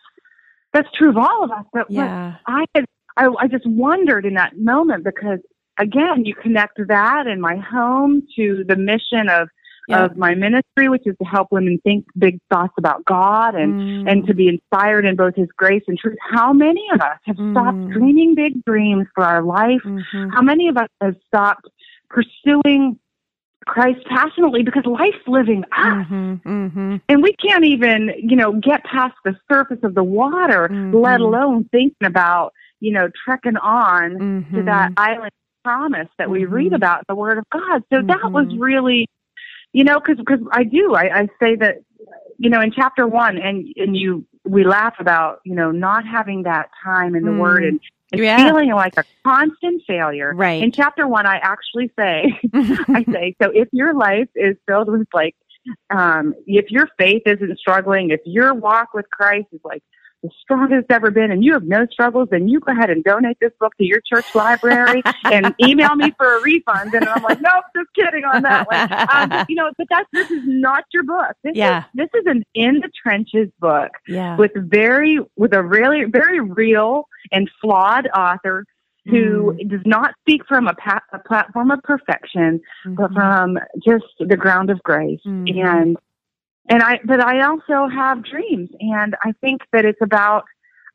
that's 0.73 0.89
true 0.99 1.11
of 1.11 1.17
all 1.17 1.45
of 1.45 1.51
us. 1.51 1.65
But 1.73 1.91
what 1.91 2.07
Yeah. 2.07 2.35
I 2.47 2.65
had 2.75 2.85
I, 3.17 3.29
I 3.39 3.47
just 3.49 3.67
wondered 3.67 4.27
in 4.27 4.35
that 4.35 4.59
moment 4.59 5.05
because 5.05 5.39
again, 5.79 6.25
you 6.25 6.35
connect 6.35 6.79
that 6.89 7.27
in 7.27 7.41
my 7.41 7.57
home 7.57 8.23
to 8.37 8.65
the 8.67 8.77
mission 8.77 9.29
of 9.29 9.49
Yeah. 9.87 10.05
of 10.05 10.17
my 10.17 10.35
ministry, 10.35 10.89
which 10.89 11.03
is 11.05 11.15
to 11.19 11.25
help 11.27 11.49
women 11.51 11.79
think 11.85 12.07
big 12.17 12.39
thoughts 12.51 12.73
about 12.79 13.05
God 13.05 13.55
and 13.55 13.75
Mm. 13.75 14.11
and 14.11 14.27
to 14.27 14.33
be 14.35 14.49
inspired 14.49 15.05
in 15.05 15.15
both 15.15 15.35
His 15.37 15.49
grace 15.59 15.83
and 15.89 15.99
truth. 15.99 16.17
How 16.37 16.55
many 16.55 16.85
of 16.95 17.01
us 17.03 17.19
have 17.27 17.37
stopped 17.37 17.77
Mm. 17.77 17.93
dreaming 17.93 18.35
big 18.35 18.65
dreams 18.65 19.07
for 19.15 19.25
our 19.25 19.43
life? 19.43 19.83
Mhm. 19.85 20.33
How 20.33 20.41
many 20.43 20.69
of 20.69 20.77
us 20.79 20.89
have 21.03 21.17
stopped 21.27 21.67
pursuing 22.09 22.99
Christ 23.67 24.01
passionately 24.07 24.63
because 24.63 24.87
life's 24.87 25.27
living 25.27 25.65
us? 25.73 26.07
Mhm. 26.07 26.43
Mhm. 26.43 27.01
And 27.09 27.23
we 27.23 27.33
can't 27.35 27.65
even, 27.65 28.13
you 28.19 28.37
know, 28.37 28.53
get 28.53 28.85
past 28.85 29.17
the 29.25 29.37
surface 29.51 29.83
of 29.83 29.95
the 29.95 30.05
water, 30.05 30.69
Mhm. 30.71 30.95
let 30.95 31.21
alone 31.21 31.65
thinking 31.73 32.07
about, 32.07 32.53
you 32.85 32.93
know, 32.93 33.09
trekking 33.25 33.57
on 33.57 34.19
to 34.55 34.63
Mhm. 34.63 34.67
that 34.67 34.93
island 34.99 35.33
promise 35.65 36.09
that 36.19 36.29
we 36.29 36.45
read 36.45 36.73
Mhm. 36.73 36.77
about 36.77 36.99
in 36.99 37.05
the 37.09 37.15
Word 37.15 37.39
of 37.39 37.45
God. 37.51 37.83
So 37.91 38.03
that 38.03 38.31
was 38.35 38.47
Mhm. 38.49 38.61
really, 38.61 39.09
you 39.73 39.85
know, 39.85 39.99
because 39.99 40.19
because 40.19 40.41
I 40.53 40.65
do 40.65 40.95
I, 40.95 41.21
I 41.21 41.29
say 41.41 41.57
that, 41.57 41.77
you 42.37 42.51
know, 42.51 42.61
in 42.61 42.71
chapter 42.71 43.07
one, 43.07 43.39
and 43.39 43.67
and 43.77 43.97
you 43.97 44.27
we 44.45 44.65
laugh 44.65 44.97
about 45.01 45.41
you 45.47 45.55
know 45.55 45.71
not 45.71 46.07
having 46.07 46.43
that 46.43 46.69
time 46.85 47.15
in 47.15 47.25
the 47.25 47.31
Mm. 47.31 47.39
Word 47.39 47.65
and, 47.65 47.81
and 48.13 48.21
Yeah. 48.21 48.45
feeling 48.45 48.71
like 48.73 48.93
a 48.99 49.05
constant 49.27 49.83
failure. 49.87 50.35
Right. 50.35 50.63
In 50.63 50.71
chapter 50.71 51.09
one, 51.09 51.25
I 51.25 51.37
actually 51.39 51.91
say 51.99 52.39
I 52.95 53.07
say 53.11 53.35
so 53.43 53.49
if 53.51 53.69
your 53.73 53.95
life 53.95 54.29
is 54.35 54.57
filled 54.67 54.91
with 54.91 55.09
like 55.15 55.35
um 55.89 56.35
if 56.47 56.71
your 56.71 56.89
faith 56.99 57.23
isn't 57.25 57.59
struggling, 57.59 58.11
if 58.11 58.21
your 58.27 58.53
walk 58.53 58.93
with 58.93 59.09
Christ 59.11 59.47
is 59.53 59.61
like 59.65 59.83
the 60.25 60.31
strongest 60.41 60.87
ever 60.91 61.11
been 61.11 61.31
and 61.31 61.45
you 61.45 61.53
have 61.53 61.65
no 61.65 61.87
struggles, 61.93 62.29
then 62.31 62.49
you 62.49 62.59
go 62.59 62.73
ahead 62.73 62.89
and 62.89 63.05
donate 63.05 63.37
this 63.43 63.53
book 63.61 63.73
to 63.77 63.85
your 63.85 64.01
church 64.11 64.27
library 64.35 65.03
and 65.25 65.55
email 65.63 65.95
me 65.95 66.13
for 66.17 66.39
a 66.39 66.41
refund. 66.41 66.95
And 66.95 67.07
I'm 67.07 67.23
like, 67.23 67.41
nope, 67.43 67.65
just 67.77 67.91
kidding 67.95 68.25
on 68.25 68.43
that 68.43 68.67
one. 68.67 68.91
Um, 69.15 69.29
but, 69.29 69.51
you 69.51 69.55
know, 69.57 69.71
but 69.77 69.87
that's 69.91 70.09
this 70.15 70.31
is 70.31 70.43
not 70.47 70.85
your 70.95 71.03
book. 71.03 71.37
This 71.45 71.53
Yeah. 71.55 71.81
is 71.81 71.85
this 71.95 72.09
is 72.21 72.27
an 72.27 72.43
in 72.55 72.77
the 72.77 72.91
trenches 73.03 73.51
book 73.61 73.91
yeah. 74.09 74.37
with 74.39 74.53
very 74.57 75.19
with 75.37 75.53
a 75.53 75.63
really 75.63 76.05
very 76.05 76.41
real 76.41 77.07
and 77.31 77.51
flawed 77.61 78.09
author 78.17 78.65
who 79.07 79.53
Mm. 79.53 79.69
does 79.69 79.83
not 79.85 80.15
speak 80.23 80.41
from 80.49 80.67
a, 80.67 80.73
pa- 80.73 81.03
a 81.13 81.19
platform 81.19 81.71
of 81.71 81.79
perfection, 81.83 82.59
but 82.87 83.11
Mhm. 83.11 83.15
from 83.15 83.59
just 83.87 84.07
the 84.19 84.37
ground 84.37 84.71
of 84.71 84.83
grace. 84.83 85.21
Mhm. 85.27 85.63
And 85.63 85.97
and 86.69 86.83
I 86.83 87.01
but 87.05 87.21
I 87.21 87.43
also 87.43 87.89
have 87.89 88.25
dreams, 88.25 88.71
and 88.81 89.15
I 89.25 89.33
think 89.41 89.63
that 89.73 89.85
it's 89.85 90.01
about 90.03 90.45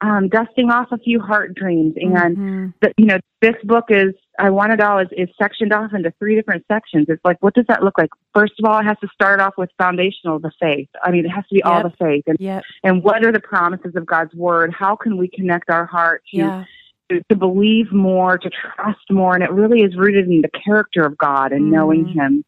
um, 0.02 0.30
dusting 0.30 0.72
off 0.72 0.88
a 0.92 0.98
few 0.98 1.20
heart 1.20 1.54
dreams. 1.56 1.94
And 1.98 2.38
Mhm. 2.38 2.74
that 2.82 2.94
you 2.98 3.06
know, 3.06 3.20
this 3.42 3.56
book 3.64 3.86
is 3.90 4.14
I 4.40 4.50
want 4.50 4.72
it 4.72 4.80
all 4.80 5.00
is, 5.00 5.10
is 5.12 5.28
sectioned 5.38 5.74
off 5.74 5.94
into 5.94 6.12
three 6.20 6.36
different 6.36 6.66
sections. 6.72 7.08
It's 7.10 7.24
like, 7.26 7.36
what 7.42 7.54
does 7.54 7.66
that 7.68 7.84
look 7.84 7.98
like? 7.98 8.10
First 8.34 8.54
of 8.60 8.66
all, 8.66 8.80
it 8.80 8.86
has 8.86 8.98
to 9.02 9.10
start 9.14 9.42
off 9.42 9.56
with 9.58 9.70
foundational, 9.78 10.40
the 10.40 10.52
faith. 10.60 10.88
I 11.04 11.12
mean, 11.12 11.26
it 11.26 11.30
has 11.30 11.46
to 11.50 11.56
be 11.56 11.62
all 11.64 11.84
the 11.84 11.94
faith, 12.00 12.24
and 12.28 12.38
Yep. 12.40 12.64
and 12.84 13.04
what 13.04 13.26
are 13.26 13.32
the 13.32 13.42
promises 13.42 13.96
of 13.96 14.06
God's 14.06 14.34
word? 14.34 14.74
How 14.74 14.96
can 14.96 15.18
we 15.18 15.28
connect 15.28 15.70
our 15.70 15.86
heart 15.86 16.24
to 16.32 16.38
Yeah. 16.38 16.64
to, 17.10 17.22
to 17.28 17.36
believe 17.36 17.92
more, 17.92 18.38
to 18.38 18.50
trust 18.52 19.10
more, 19.10 19.34
and 19.34 19.44
it 19.44 19.52
really 19.52 19.82
is 19.82 19.98
rooted 19.98 20.28
in 20.28 20.42
the 20.42 20.50
character 20.50 21.04
of 21.04 21.18
God 21.18 21.52
and 21.52 21.72
knowing 21.72 22.06
Mm. 22.06 22.14
Him. 22.14 22.46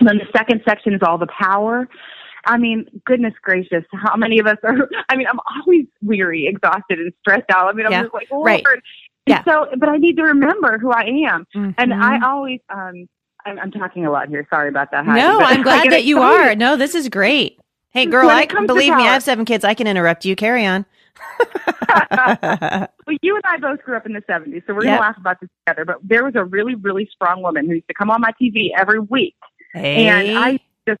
And 0.00 0.08
then 0.08 0.18
the 0.18 0.26
second 0.36 0.60
section 0.68 0.92
is 0.92 1.00
all 1.06 1.18
the 1.18 1.28
power. 1.28 1.88
I 2.44 2.56
mean, 2.58 2.86
goodness 3.04 3.34
gracious, 3.42 3.84
how 3.92 4.16
many 4.16 4.38
of 4.38 4.46
us 4.46 4.58
are? 4.64 4.88
I 5.08 5.16
mean, 5.16 5.26
I'm 5.26 5.38
always 5.60 5.86
weary, 6.02 6.46
exhausted, 6.46 6.98
and 6.98 7.12
stressed 7.20 7.50
out. 7.50 7.68
I 7.68 7.72
mean, 7.72 7.86
I'm 7.86 7.92
Yeah, 7.92 8.02
just 8.02 8.14
like, 8.14 8.28
Lord. 8.30 8.46
right. 8.46 8.64
And 8.66 8.82
Yeah. 9.26 9.44
So, 9.44 9.68
but 9.78 9.88
I 9.88 9.96
need 9.98 10.16
to 10.16 10.24
remember 10.24 10.78
who 10.78 10.90
I 10.90 11.02
am, 11.28 11.46
and 11.54 11.92
Mhm. 11.92 12.02
I 12.02 12.18
always, 12.26 12.60
um, 12.70 13.08
I'm, 13.44 13.58
I'm 13.58 13.70
talking 13.70 14.06
a 14.06 14.10
lot 14.10 14.28
here. 14.28 14.46
Sorry 14.50 14.68
about 14.68 14.90
that. 14.92 15.04
Heidi, 15.04 15.20
No, 15.20 15.40
I'm 15.40 15.62
glad 15.64 15.90
that 15.90 16.04
you 16.04 16.20
are. 16.22 16.54
No, 16.54 16.76
this 16.76 16.94
is 16.94 17.08
great. 17.08 17.58
Hey, 17.90 18.06
girl, 18.06 18.28
I 18.30 18.46
believe 18.46 18.94
me. 18.96 19.02
I 19.02 19.12
have 19.12 19.22
seven 19.22 19.44
kids. 19.44 19.64
I 19.64 19.74
can 19.74 19.86
interrupt 19.86 20.24
you. 20.24 20.34
Carry 20.36 20.64
on. 20.64 20.86
Well, 23.04 23.16
you 23.20 23.34
and 23.34 23.42
I 23.44 23.56
both 23.58 23.82
grew 23.82 23.96
up 23.96 24.06
in 24.06 24.12
the 24.12 24.20
70s, 24.22 24.62
so 24.66 24.74
we're 24.74 24.84
Yep. 24.84 24.90
going 24.90 24.92
to 24.92 25.00
laugh 25.00 25.16
about 25.18 25.40
this 25.40 25.50
together. 25.66 25.84
But 25.84 25.96
there 26.04 26.24
was 26.24 26.36
a 26.36 26.44
really, 26.44 26.76
really 26.76 27.08
strong 27.12 27.42
woman 27.42 27.66
who 27.66 27.74
used 27.74 27.88
to 27.88 27.94
come 27.94 28.10
on 28.10 28.20
my 28.20 28.30
TV 28.40 28.70
every 28.78 29.00
week. 29.00 29.34
hey. 29.74 30.06
And 30.06 30.38
I 30.38 30.58
just 30.88 31.00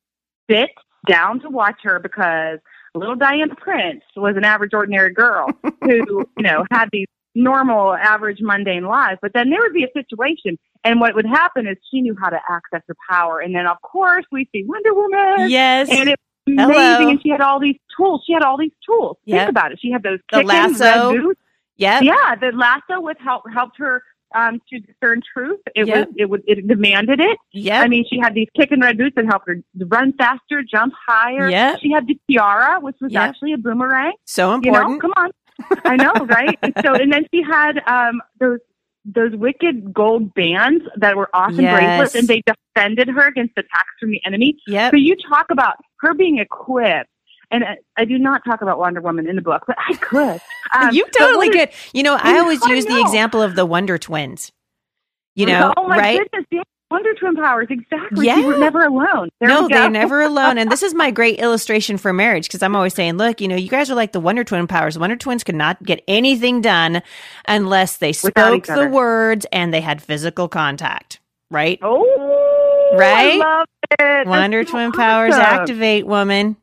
sit 0.50 0.70
down 1.06 1.40
to 1.40 1.48
watch 1.48 1.80
her 1.82 1.98
because 1.98 2.58
little 2.94 3.16
Diana 3.16 3.54
Prince 3.54 4.02
was 4.16 4.36
an 4.36 4.44
average, 4.44 4.72
ordinary 4.74 5.12
girl 5.12 5.48
who, 5.82 6.24
you 6.36 6.42
know, 6.42 6.64
had 6.70 6.88
these 6.92 7.06
normal, 7.34 7.94
average, 7.94 8.38
mundane 8.40 8.84
lives. 8.84 9.18
But 9.22 9.32
then 9.32 9.48
there 9.50 9.60
would 9.60 9.72
be 9.72 9.84
a 9.84 9.92
situation, 9.94 10.58
and 10.84 11.00
what 11.00 11.14
would 11.14 11.26
happen 11.26 11.66
is 11.66 11.76
she 11.90 12.00
knew 12.02 12.14
how 12.20 12.28
to 12.28 12.38
access 12.50 12.82
her 12.88 12.96
power. 13.08 13.40
And 13.40 13.54
then, 13.54 13.66
of 13.66 13.80
course, 13.82 14.24
we 14.30 14.48
see 14.52 14.64
Wonder 14.66 14.92
Woman. 14.94 15.48
yes. 15.50 15.88
And 15.90 16.10
it 16.10 16.18
was 16.46 16.56
Hello. 16.58 16.74
amazing. 16.74 17.10
And 17.10 17.22
she 17.22 17.28
had 17.30 17.40
all 17.40 17.58
these 17.60 17.76
tools. 17.96 18.22
She 18.26 18.32
had 18.34 18.42
all 18.42 18.58
these 18.58 18.72
tools. 18.84 19.16
Yep. 19.24 19.38
Think 19.38 19.50
about 19.50 19.72
it. 19.72 19.78
She 19.80 19.90
had 19.90 20.02
those 20.02 20.18
The 20.30 20.38
kicking 20.38 20.48
lasso. 20.48 21.12
red 21.14 21.22
boots. 21.22 21.40
Yep. 21.76 22.02
Yeah, 22.02 22.34
the 22.36 22.52
lasso 22.52 23.00
with 23.00 23.16
help 23.18 23.44
helped 23.52 23.78
her 23.78 24.02
um, 24.34 24.60
to 24.70 24.78
discern 24.80 25.20
truth. 25.32 25.60
It 25.74 25.86
Yep. 25.86 26.06
was 26.08 26.14
it 26.18 26.30
would 26.30 26.42
it 26.46 26.66
demanded 26.66 27.20
it. 27.20 27.38
Yeah. 27.52 27.80
I 27.80 27.88
mean, 27.88 28.04
she 28.08 28.18
had 28.18 28.34
these 28.34 28.48
kicking 28.56 28.80
red 28.80 28.98
boots 28.98 29.14
that 29.16 29.26
helped 29.26 29.48
her 29.48 29.56
run 29.86 30.12
faster, 30.14 30.62
jump 30.62 30.92
higher. 31.06 31.48
Yeah. 31.48 31.76
She 31.82 31.90
had 31.90 32.06
the 32.06 32.18
tiara, 32.30 32.80
which 32.80 32.96
was 33.00 33.12
Yep. 33.12 33.22
actually 33.22 33.52
a 33.52 33.58
boomerang. 33.58 34.12
so 34.24 34.54
You 34.62 34.72
know, 34.72 34.80
important. 34.92 35.00
come 35.02 35.12
on. 35.16 35.30
I 35.84 35.96
know, 35.96 36.12
right? 36.26 36.58
And 36.62 36.74
so, 36.82 36.94
and 36.94 37.12
then 37.12 37.24
she 37.32 37.42
had 37.42 37.80
um, 37.86 38.20
those 38.40 38.58
those 39.04 39.32
wicked 39.34 39.92
gold 39.92 40.32
bands 40.34 40.84
that 40.96 41.16
were 41.16 41.28
awesome 41.34 41.60
Yes. 41.60 41.76
bracelets, 41.76 42.14
and 42.14 42.28
they 42.28 42.40
defended 42.46 43.08
her 43.08 43.26
against 43.26 43.52
attacks 43.58 43.90
from 43.98 44.10
the 44.12 44.20
enemy. 44.24 44.56
Yep. 44.68 44.92
So 44.92 44.96
you 44.96 45.16
talk 45.28 45.46
about 45.50 45.74
her 46.00 46.14
being 46.14 46.38
equipped, 46.38 47.10
and 47.52 47.64
I, 47.64 47.76
I 47.96 48.04
do 48.04 48.18
not 48.18 48.42
talk 48.44 48.62
about 48.62 48.78
Wonder 48.78 49.00
Woman 49.00 49.28
in 49.28 49.36
the 49.36 49.42
book, 49.42 49.64
but 49.66 49.76
I 49.88 49.94
could. 49.94 50.40
Um, 50.74 50.94
you 50.94 51.06
totally 51.18 51.50
could. 51.50 51.68
You 51.92 52.02
know, 52.02 52.14
I 52.14 52.36
I 52.36 52.38
always 52.38 52.64
use 52.64 52.86
the 52.86 52.98
example 52.98 53.42
of 53.42 53.56
the 53.56 53.66
Wonder 53.66 53.98
Twins. 53.98 54.52
You 55.34 55.44
know, 55.44 55.74
oh 55.76 55.86
my 55.86 55.98
right? 55.98 56.18
goodness, 56.18 56.46
yeah, 56.50 56.62
Wonder 56.90 57.12
Twin 57.14 57.36
powers, 57.36 57.66
exactly. 57.70 58.26
Yeah. 58.26 58.36
You 58.36 58.46
were 58.46 58.58
never 58.58 58.82
alone. 58.84 59.28
There 59.40 59.50
no, 59.50 59.68
they're 59.68 59.90
never 59.90 60.22
alone. 60.22 60.56
And 60.56 60.70
this 60.72 60.82
is 60.82 60.94
my 60.94 61.10
great 61.20 61.38
illustration 61.40 61.98
for 61.98 62.12
marriage 62.12 62.48
because 62.48 62.62
I'm 62.62 62.74
always 62.74 62.94
saying, 62.94 63.18
look, 63.18 63.40
you 63.42 63.48
know, 63.48 63.56
you 63.56 63.68
guys 63.68 63.90
are 63.90 63.94
like 63.94 64.12
the 64.12 64.20
Wonder 64.20 64.44
Twin 64.44 64.66
powers. 64.66 64.98
Wonder 64.98 65.16
Twins 65.16 65.44
could 65.44 65.54
not 65.54 65.82
get 65.82 66.02
anything 66.08 66.62
done 66.62 67.02
unless 67.48 67.98
they 67.98 68.14
spoke 68.14 68.66
the 68.66 68.88
words 68.88 69.46
and 69.52 69.74
they 69.74 69.82
had 69.82 70.02
physical 70.02 70.48
contact, 70.48 71.20
right? 71.50 71.78
Oh, 71.82 72.92
Right? 72.94 73.40
I 73.40 73.58
love 73.58 73.66
it. 73.90 73.96
That's 73.98 74.28
Wonder 74.28 74.64
so 74.64 74.72
Twin 74.72 74.92
powers 74.92 75.34
activate, 75.34 76.06
woman. 76.06 76.56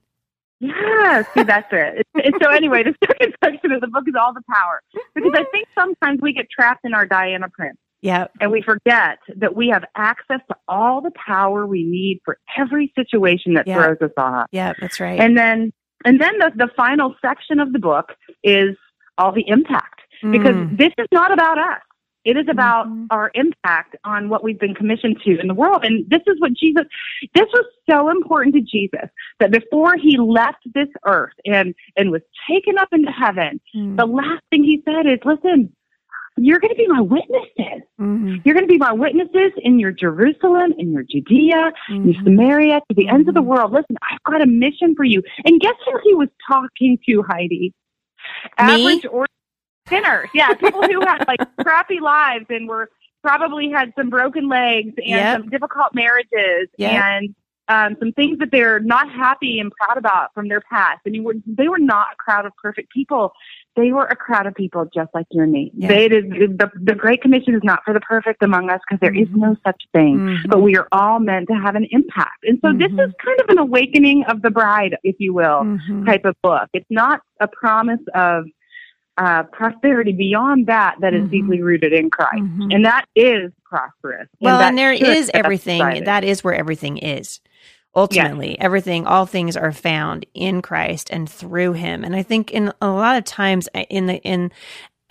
Yeah, 0.59 1.23
see, 1.33 1.43
that's 1.43 1.67
it. 1.71 2.05
So, 2.41 2.49
anyway, 2.49 2.83
the 2.83 2.93
second 3.07 3.33
section 3.43 3.71
of 3.71 3.81
the 3.81 3.87
book 3.87 4.03
is 4.07 4.13
all 4.19 4.33
the 4.33 4.41
power. 4.51 4.81
Because 5.15 5.31
I 5.33 5.43
think 5.51 5.67
sometimes 5.77 6.19
we 6.21 6.33
get 6.33 6.47
trapped 6.49 6.81
in 6.83 6.93
our 6.93 7.05
Diana 7.05 7.47
Prince 7.49 7.77
Yeah. 8.01 8.27
and 8.41 8.51
we 8.51 8.61
forget 8.61 9.19
that 9.37 9.55
we 9.55 9.69
have 9.69 9.83
access 9.95 10.39
to 10.49 10.55
all 10.67 11.01
the 11.01 11.11
power 11.11 11.65
we 11.65 11.83
need 11.83 12.19
for 12.25 12.37
every 12.57 12.91
situation 12.95 13.53
that 13.53 13.67
Yeah. 13.67 13.83
throws 13.83 13.97
us 14.01 14.11
off. 14.17 14.47
Yeah, 14.51 14.73
that's 14.79 14.99
right. 14.99 15.19
And 15.19 15.37
then, 15.37 15.71
and 16.05 16.19
then 16.19 16.37
the, 16.39 16.51
the 16.55 16.69
final 16.75 17.15
section 17.21 17.59
of 17.59 17.71
the 17.73 17.79
book 17.79 18.13
is 18.43 18.75
all 19.17 19.31
the 19.31 19.47
impact. 19.47 20.01
Because 20.21 20.55
Mm. 20.55 20.77
this 20.77 20.91
is 20.97 21.07
not 21.13 21.31
about 21.31 21.57
us. 21.57 21.79
It 22.25 22.35
is 22.37 22.47
about 22.49 22.87
Mhm. 22.87 23.07
our 23.11 23.31
impact 23.33 23.95
on 24.03 24.29
what 24.29 24.43
we've 24.43 24.59
been 24.59 24.75
commissioned 24.75 25.21
to 25.23 25.39
in 25.39 25.47
the 25.47 25.53
world. 25.53 25.85
And 25.85 26.07
this 26.09 26.21
is 26.27 26.39
what 26.39 26.53
Jesus, 26.53 26.85
this 27.33 27.47
was 27.53 27.65
so 27.89 28.09
important 28.09 28.55
to 28.55 28.61
Jesus 28.61 29.09
that 29.39 29.51
before 29.51 29.95
he 29.95 30.17
left 30.17 30.59
this 30.73 30.89
earth 31.05 31.33
and, 31.45 31.73
and 31.95 32.11
was 32.11 32.21
taken 32.49 32.77
up 32.77 32.89
into 32.91 33.11
heaven, 33.11 33.61
Mm. 33.75 33.97
the 33.97 34.05
last 34.05 34.43
thing 34.49 34.63
he 34.63 34.81
said 34.85 35.05
is, 35.05 35.19
listen, 35.23 35.73
you're 36.37 36.59
going 36.59 36.73
to 36.73 36.77
be 36.77 36.87
my 36.87 37.01
witnesses. 37.01 37.83
Mhm. 37.99 38.41
You're 38.45 38.53
going 38.53 38.65
to 38.65 38.71
be 38.71 38.77
my 38.77 38.93
witnesses 38.93 39.51
in 39.57 39.77
your 39.77 39.91
Jerusalem, 39.91 40.73
in 40.77 40.91
your 40.91 41.03
Judea, 41.03 41.73
in 41.89 42.13
Mhm. 42.13 42.23
Samaria, 42.23 42.81
to 42.87 42.95
the 42.95 43.09
ends 43.09 43.27
of 43.27 43.33
the 43.33 43.41
Mhm. 43.41 43.45
world. 43.47 43.71
Listen, 43.73 43.97
I've 44.01 44.23
got 44.23 44.41
a 44.41 44.45
mission 44.45 44.95
for 44.95 45.03
you. 45.03 45.21
And 45.45 45.59
guess 45.59 45.75
who 45.85 45.99
he 46.03 46.13
was 46.15 46.29
talking 46.47 46.97
to, 47.09 47.23
Heidi? 47.23 47.73
Average 48.57 49.05
or 49.11 49.25
sinners. 49.89 50.29
Yeah, 50.33 50.53
people 50.53 50.83
who 50.83 51.01
had 51.01 51.25
like 51.27 51.39
crappy 51.61 51.99
lives 51.99 52.45
and 52.49 52.67
were 52.67 52.89
probably 53.21 53.69
had 53.69 53.91
some 53.97 54.09
broken 54.09 54.47
legs 54.47 54.93
and 54.97 55.05
Yep. 55.07 55.39
some 55.41 55.49
difficult 55.49 55.93
marriages 55.93 56.69
Yep. 56.77 56.91
and 57.03 57.35
um, 57.67 57.95
some 57.99 58.11
things 58.13 58.39
that 58.39 58.49
they're 58.51 58.79
not 58.79 59.11
happy 59.11 59.59
and 59.59 59.71
proud 59.71 59.95
about 59.97 60.33
from 60.33 60.47
their 60.47 60.61
past. 60.61 61.01
I 61.05 61.09
mean, 61.11 61.23
we're, 61.23 61.33
they 61.45 61.67
were 61.67 61.77
not 61.77 62.07
a 62.13 62.15
crowd 62.15 62.47
of 62.47 62.51
perfect 62.59 62.91
people. 62.91 63.31
They 63.75 63.91
were 63.91 64.05
a 64.05 64.15
crowd 64.15 64.47
of 64.47 64.55
people 64.55 64.89
just 64.91 65.09
like 65.13 65.27
you 65.29 65.43
and 65.43 65.51
me. 65.51 65.71
Yeah. 65.75 65.87
They, 65.89 66.05
is, 66.07 66.23
the, 66.57 66.71
the 66.81 66.95
Great 66.95 67.21
Commission 67.21 67.53
is 67.53 67.61
not 67.63 67.81
for 67.85 67.93
the 67.93 67.99
perfect 67.99 68.41
among 68.41 68.71
us 68.71 68.79
because 68.89 68.99
there 69.01 69.13
is 69.13 69.27
Mhm. 69.27 69.35
no 69.35 69.55
such 69.63 69.83
thing. 69.93 70.17
Mhm. 70.17 70.47
But 70.47 70.63
we 70.63 70.77
are 70.77 70.87
all 70.91 71.19
meant 71.19 71.47
to 71.49 71.53
have 71.53 71.75
an 71.75 71.85
impact. 71.91 72.43
And 72.43 72.57
so 72.65 72.73
this 72.73 72.91
Mhm. 72.91 73.07
is 73.07 73.13
kind 73.23 73.39
of 73.39 73.49
an 73.49 73.59
awakening 73.59 74.23
of 74.25 74.41
the 74.41 74.49
bride, 74.49 74.97
if 75.03 75.17
you 75.19 75.33
will 75.35 75.61
Mhm. 75.63 76.07
type 76.07 76.25
of 76.25 76.35
book. 76.41 76.69
It's 76.73 76.89
not 76.89 77.21
a 77.39 77.47
promise 77.47 78.01
of 78.15 78.45
uh, 79.19 79.43
prosperity 79.43 80.13
beyond 80.13 80.65
that 80.67 80.95
that 81.01 81.13
is 81.13 81.23
Mhm. 81.27 81.31
deeply 81.31 81.61
rooted 81.61 81.93
in 81.93 82.09
Christ, 82.09 82.41
Mhm. 82.43 82.73
and 82.73 82.85
that 82.85 83.05
is 83.15 83.51
prosperous. 83.65 84.27
Well, 84.39 84.57
that 84.59 84.69
and 84.69 84.77
there 84.77 84.93
is 84.93 85.29
everything. 85.33 86.05
That 86.05 86.23
is 86.23 86.43
where 86.43 86.55
everything 86.55 86.97
is. 86.97 87.41
Ultimately, 87.95 88.57
everything, 88.59 89.05
all 89.07 89.25
things 89.25 89.57
are 89.57 89.71
found 89.71 90.25
in 90.33 90.61
Christ 90.61 91.09
and 91.11 91.29
through 91.29 91.73
Him. 91.73 92.03
And 92.03 92.15
I 92.15 92.23
think 92.23 92.51
in 92.51 92.71
a 92.81 92.89
lot 92.89 93.17
of 93.17 93.25
times 93.25 93.67
uh, 93.75 93.81
in 93.89 94.05
the 94.07 94.17
in 94.23 94.51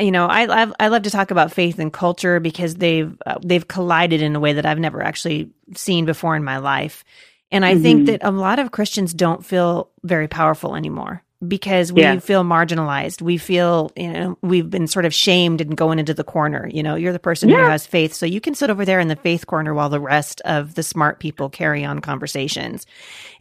you 0.01 0.13
know, 0.13 0.27
I 0.27 0.63
I, 0.63 0.73
I 0.81 0.89
love 0.89 1.03
to 1.03 1.11
talk 1.11 1.31
about 1.33 1.53
faith 1.53 1.79
and 1.81 1.93
culture 1.93 2.41
because 2.41 2.77
they've 2.77 3.15
uh, 3.27 3.39
they've 3.45 3.67
collided 3.69 4.23
in 4.23 4.37
a 4.37 4.41
way 4.41 4.53
that 4.55 4.65
I've 4.67 4.79
never 4.79 5.03
actually 5.03 5.51
seen 5.75 6.07
before 6.07 6.37
in 6.37 6.45
my 6.45 6.59
life. 6.59 7.05
And 7.51 7.65
I 7.65 7.75
think 7.77 8.03
Mhm. 8.03 8.07
that 8.07 8.21
a 8.23 8.31
lot 8.31 8.59
of 8.61 8.71
Christians 8.71 9.13
don't 9.13 9.45
feel 9.45 9.91
very 10.05 10.29
powerful 10.29 10.77
anymore 10.77 11.23
because 11.47 11.93
we 11.93 12.01
Yeah. 12.03 12.19
feel 12.19 12.43
marginalized. 12.43 13.23
We 13.23 13.37
feel, 13.37 13.93
you 13.97 14.13
know, 14.13 14.39
we've 14.43 14.69
been 14.69 14.87
sort 14.89 15.05
of 15.05 15.15
shamed 15.15 15.61
and 15.61 15.77
going 15.77 15.99
into 15.99 16.15
the 16.15 16.25
corner. 16.25 16.69
You 16.73 16.83
know, 16.83 16.97
you're 16.97 17.13
the 17.13 17.19
person 17.21 17.49
who 17.49 17.63
has 17.65 17.87
faith, 17.87 18.13
so 18.15 18.27
you 18.27 18.41
can 18.41 18.55
sit 18.55 18.71
over 18.71 18.85
there 18.85 18.99
in 19.01 19.09
the 19.09 19.17
faith 19.17 19.47
corner 19.47 19.73
while 19.75 19.89
the 19.89 20.01
rest 20.01 20.41
of 20.45 20.75
the 20.75 20.83
smart 20.83 21.21
people 21.21 21.49
carry 21.49 21.85
on 21.85 22.01
conversations. 22.01 22.87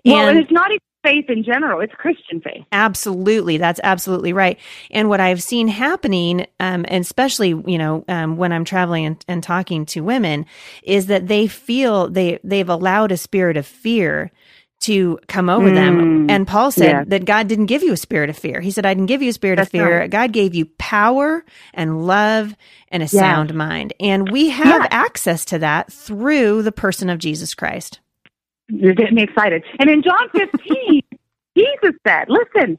well, 0.06 0.27
and 0.27 0.30
And 0.30 0.38
it's 0.38 0.51
not 0.51 0.70
even 0.72 0.80
faith 1.04 1.25
in 1.30 1.44
general; 1.44 1.80
it's 1.82 1.94
Christian 1.94 2.42
faith. 2.42 2.66
Absolutely, 2.72 3.58
that's 3.58 3.80
absolutely 3.84 4.34
right. 4.34 4.60
And 4.92 5.10
what 5.10 5.20
I've 5.22 5.42
seen 5.42 5.68
happening, 5.70 6.42
um, 6.60 6.86
and 6.89 7.01
especially 7.01 7.50
you 7.50 7.77
know 7.77 8.04
um, 8.10 8.38
when 8.38 8.51
I'm 8.51 8.66
traveling 8.66 9.06
and, 9.06 9.25
and 9.27 9.42
talking 9.44 9.86
to 9.88 10.01
women, 10.01 10.46
is 10.84 11.08
that 11.08 11.27
they 11.27 11.48
feel 11.48 12.10
they 12.10 12.39
they've 12.44 12.70
allowed 12.70 13.12
a 13.12 13.18
spirit 13.18 13.58
of 13.58 13.66
fear 13.66 14.32
to 14.81 15.19
come 15.27 15.50
over 15.50 15.72
them. 15.72 16.27
Mm, 16.27 16.31
And 16.31 16.48
Paul 16.48 16.72
said 16.72 16.86
yeah. 16.89 17.03
that 17.07 17.25
God 17.25 17.48
didn't 17.48 17.65
give 17.65 17.84
you 17.84 17.93
a 17.93 17.98
spirit 17.98 18.29
of 18.29 18.38
fear. 18.38 18.62
He 18.62 18.72
said, 18.72 18.86
"I 18.86 18.93
didn't 18.93 19.07
give 19.07 19.22
you 19.22 19.29
a 19.29 19.34
spirit 19.34 19.57
That's 19.57 19.67
of 19.67 19.72
fear. 19.72 20.00
right. 20.01 20.10
God 20.10 20.31
gave 20.31 20.53
you 20.53 20.65
power 20.77 21.43
and 21.74 22.05
love 22.05 22.55
and 22.89 23.01
a 23.01 23.07
Yeah. 23.07 23.19
sound 23.22 23.53
mind." 23.53 23.93
And 24.00 24.31
we 24.31 24.50
have 24.50 24.84
Yeah. 24.84 24.88
access 24.91 25.46
to 25.46 25.60
that 25.60 25.91
through 25.91 26.62
the 26.62 26.72
person 26.72 27.10
of 27.10 27.17
Jesus 27.19 27.53
Christ. 27.55 28.00
You're 28.69 28.93
getting 28.93 29.15
me 29.15 29.24
excited. 29.24 29.63
And 29.79 29.89
in 29.89 30.03
John 30.03 30.29
15, 30.36 31.01
Jesus 31.57 31.96
said, 32.07 32.25
"Listen." 32.29 32.77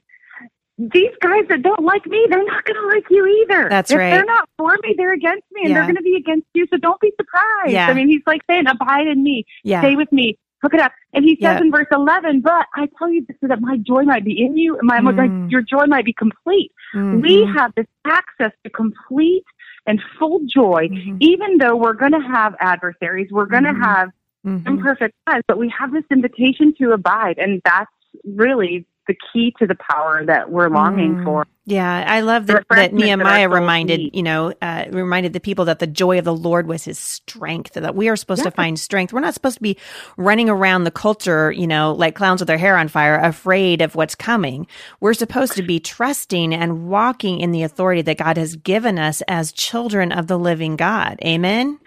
These 0.81 1.11
guys 1.21 1.43
that 1.49 1.63
don't 1.63 1.83
like 1.83 2.07
me, 2.07 2.25
they're 2.31 2.45
not 2.45 2.65
going 2.65 2.81
to 2.81 2.87
like 2.95 3.03
you 3.11 3.27
either. 3.27 3.69
That's 3.69 3.91
if 3.91 3.99
right. 3.99 4.13
They're 4.13 4.25
not 4.25 4.49
for 4.57 4.77
me; 4.85 4.95
they're 4.97 5.13
against 5.13 5.43
me, 5.51 5.63
and 5.65 5.75
they're 5.75 5.83
going 5.83 5.97
to 5.97 6.03
be 6.03 6.15
against 6.15 6.47
you. 6.55 6.69
So 6.71 6.77
don't 6.77 7.01
be 7.01 7.13
surprised. 7.21 7.75
I 7.91 7.95
mean, 7.95 8.07
he's 8.07 8.23
like 8.29 8.43
saying, 8.49 8.69
"Abide 8.69 9.09
in 9.09 9.25
me." 9.25 9.45
Stay 9.83 9.97
with 9.97 10.13
me. 10.13 10.39
Look 10.63 10.75
it 10.75 10.81
up. 10.81 10.93
And 11.15 11.25
he 11.25 11.37
says 11.37 11.59
Yeah. 11.59 11.61
in 11.61 11.71
verse 11.71 11.87
11, 11.93 12.41
but 12.41 12.67
I 12.75 12.89
tell 12.99 13.11
you 13.11 13.25
this 13.27 13.37
so 13.41 13.47
that 13.47 13.61
my 13.61 13.77
joy 13.79 14.03
might 14.03 14.25
be 14.25 14.45
in 14.45 14.57
you 14.57 14.77
and 14.77 14.87
my, 14.87 15.01
Mm. 15.01 15.17
like, 15.17 15.51
your 15.51 15.63
joy 15.63 15.87
might 15.87 16.05
be 16.05 16.13
complete. 16.13 16.73
We 16.95 17.45
Mhm. 17.47 17.57
have 17.57 17.73
this 17.77 17.87
access 18.05 18.53
to 18.65 18.71
complete 18.71 19.45
and 19.87 20.03
full 20.19 20.41
joy, 20.47 20.89
Mhm. 20.91 21.17
even 21.21 21.59
though 21.59 21.77
we're 21.77 21.93
going 21.95 22.13
to 22.13 22.21
have 22.21 22.55
adversaries. 22.61 23.31
We're 23.31 23.47
going 23.47 23.65
to 23.65 23.73
Mhm. 23.73 23.85
have 23.85 24.11
Mhm. 24.45 24.67
imperfect 24.67 25.15
lives, 25.27 25.45
but 25.47 25.59
we 25.59 25.69
have 25.71 25.93
this 25.93 26.05
invitation 26.11 26.75
to 26.79 26.93
abide. 26.93 27.39
And 27.39 27.61
that's 27.65 27.91
really 28.25 28.87
the 29.09 29.17
key 29.33 29.55
to 29.61 29.67
the 29.69 29.77
power 29.91 30.25
that 30.27 30.51
we're 30.53 30.71
longing 30.71 31.17
Mm. 31.17 31.25
for. 31.25 31.47
Yeah, 31.67 32.05
I 32.09 32.23
love 32.23 32.47
that, 32.49 32.65
that 32.71 32.93
refreshment 32.93 32.93
that 32.93 32.95
Nehemiah 32.95 33.49
reminded 33.51 34.01
need. 34.01 34.15
you 34.15 34.23
know 34.25 34.53
uh, 34.63 34.87
reminded 34.91 35.33
the 35.35 35.41
people 35.41 35.67
that 35.67 35.81
the 35.81 35.87
joy 35.89 36.19
of 36.19 36.25
the 36.27 36.35
Lord 36.35 36.67
was 36.69 36.85
His 36.85 36.99
strength. 36.99 37.75
That 37.75 37.95
we 37.97 38.09
are 38.09 38.17
supposed 38.17 38.45
to 38.45 38.53
find 38.53 38.81
strength. 38.81 39.13
We're 39.13 39.21
not 39.21 39.35
supposed 39.35 39.57
to 39.59 39.63
be 39.63 39.79
running 40.19 40.51
around 40.51 40.85
the 40.85 40.93
culture, 40.93 41.53
you 41.53 41.67
know, 41.69 41.93
like 41.95 42.17
clowns 42.17 42.41
with 42.41 42.49
their 42.49 42.59
hair 42.59 42.77
on 42.79 42.89
fire, 42.89 43.17
afraid 43.19 43.83
of 43.83 43.97
what's 43.97 44.17
coming. 44.17 44.67
We're 45.01 45.15
supposed 45.15 45.57
to 45.57 45.63
be 45.63 45.81
trusting 45.81 46.55
and 46.55 46.89
walking 46.89 47.41
in 47.41 47.53
the 47.53 47.65
authority 47.65 48.03
that 48.03 48.19
God 48.19 48.39
has 48.39 48.57
given 48.57 48.99
us 48.99 49.23
as 49.29 49.53
children 49.53 50.13
of 50.13 50.27
the 50.29 50.39
living 50.39 50.77
God. 50.77 51.19
Amen. 51.25 51.79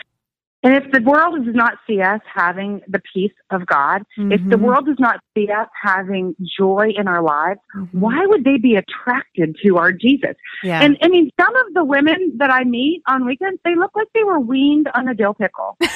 And 0.64 0.76
if 0.76 0.92
the 0.92 1.02
world 1.02 1.44
does 1.44 1.56
not 1.56 1.74
see 1.88 2.02
us 2.02 2.22
having 2.32 2.82
the 2.88 3.02
peace 3.14 3.34
of 3.50 3.66
God, 3.66 4.04
if 4.18 4.48
the 4.48 4.58
Mhm. 4.58 4.62
world 4.62 4.86
does 4.86 5.00
not 5.00 5.20
see 5.36 5.50
us 5.50 5.68
having 5.82 6.36
joy 6.58 6.92
in 6.96 7.08
our 7.08 7.22
lives, 7.22 7.60
Mhm. 7.76 7.88
why 7.94 8.26
would 8.28 8.44
they 8.44 8.58
be 8.58 8.76
attracted 8.76 9.56
to 9.64 9.78
our 9.78 9.92
Jesus? 9.92 10.36
Yeah. 10.64 10.84
And 10.84 10.98
I 11.02 11.08
mean, 11.08 11.32
some 11.40 11.56
of 11.56 11.74
the 11.74 11.84
women 11.84 12.34
that 12.38 12.52
I 12.52 12.64
meet 12.64 13.02
on 13.08 13.26
weekends, 13.26 13.60
they 13.66 13.76
look 13.76 13.92
like 13.96 14.08
they 14.14 14.24
were 14.24 14.40
weaned 14.40 14.88
on 14.94 15.08
a 15.08 15.16
dill 15.16 15.34
pickle. 15.34 15.78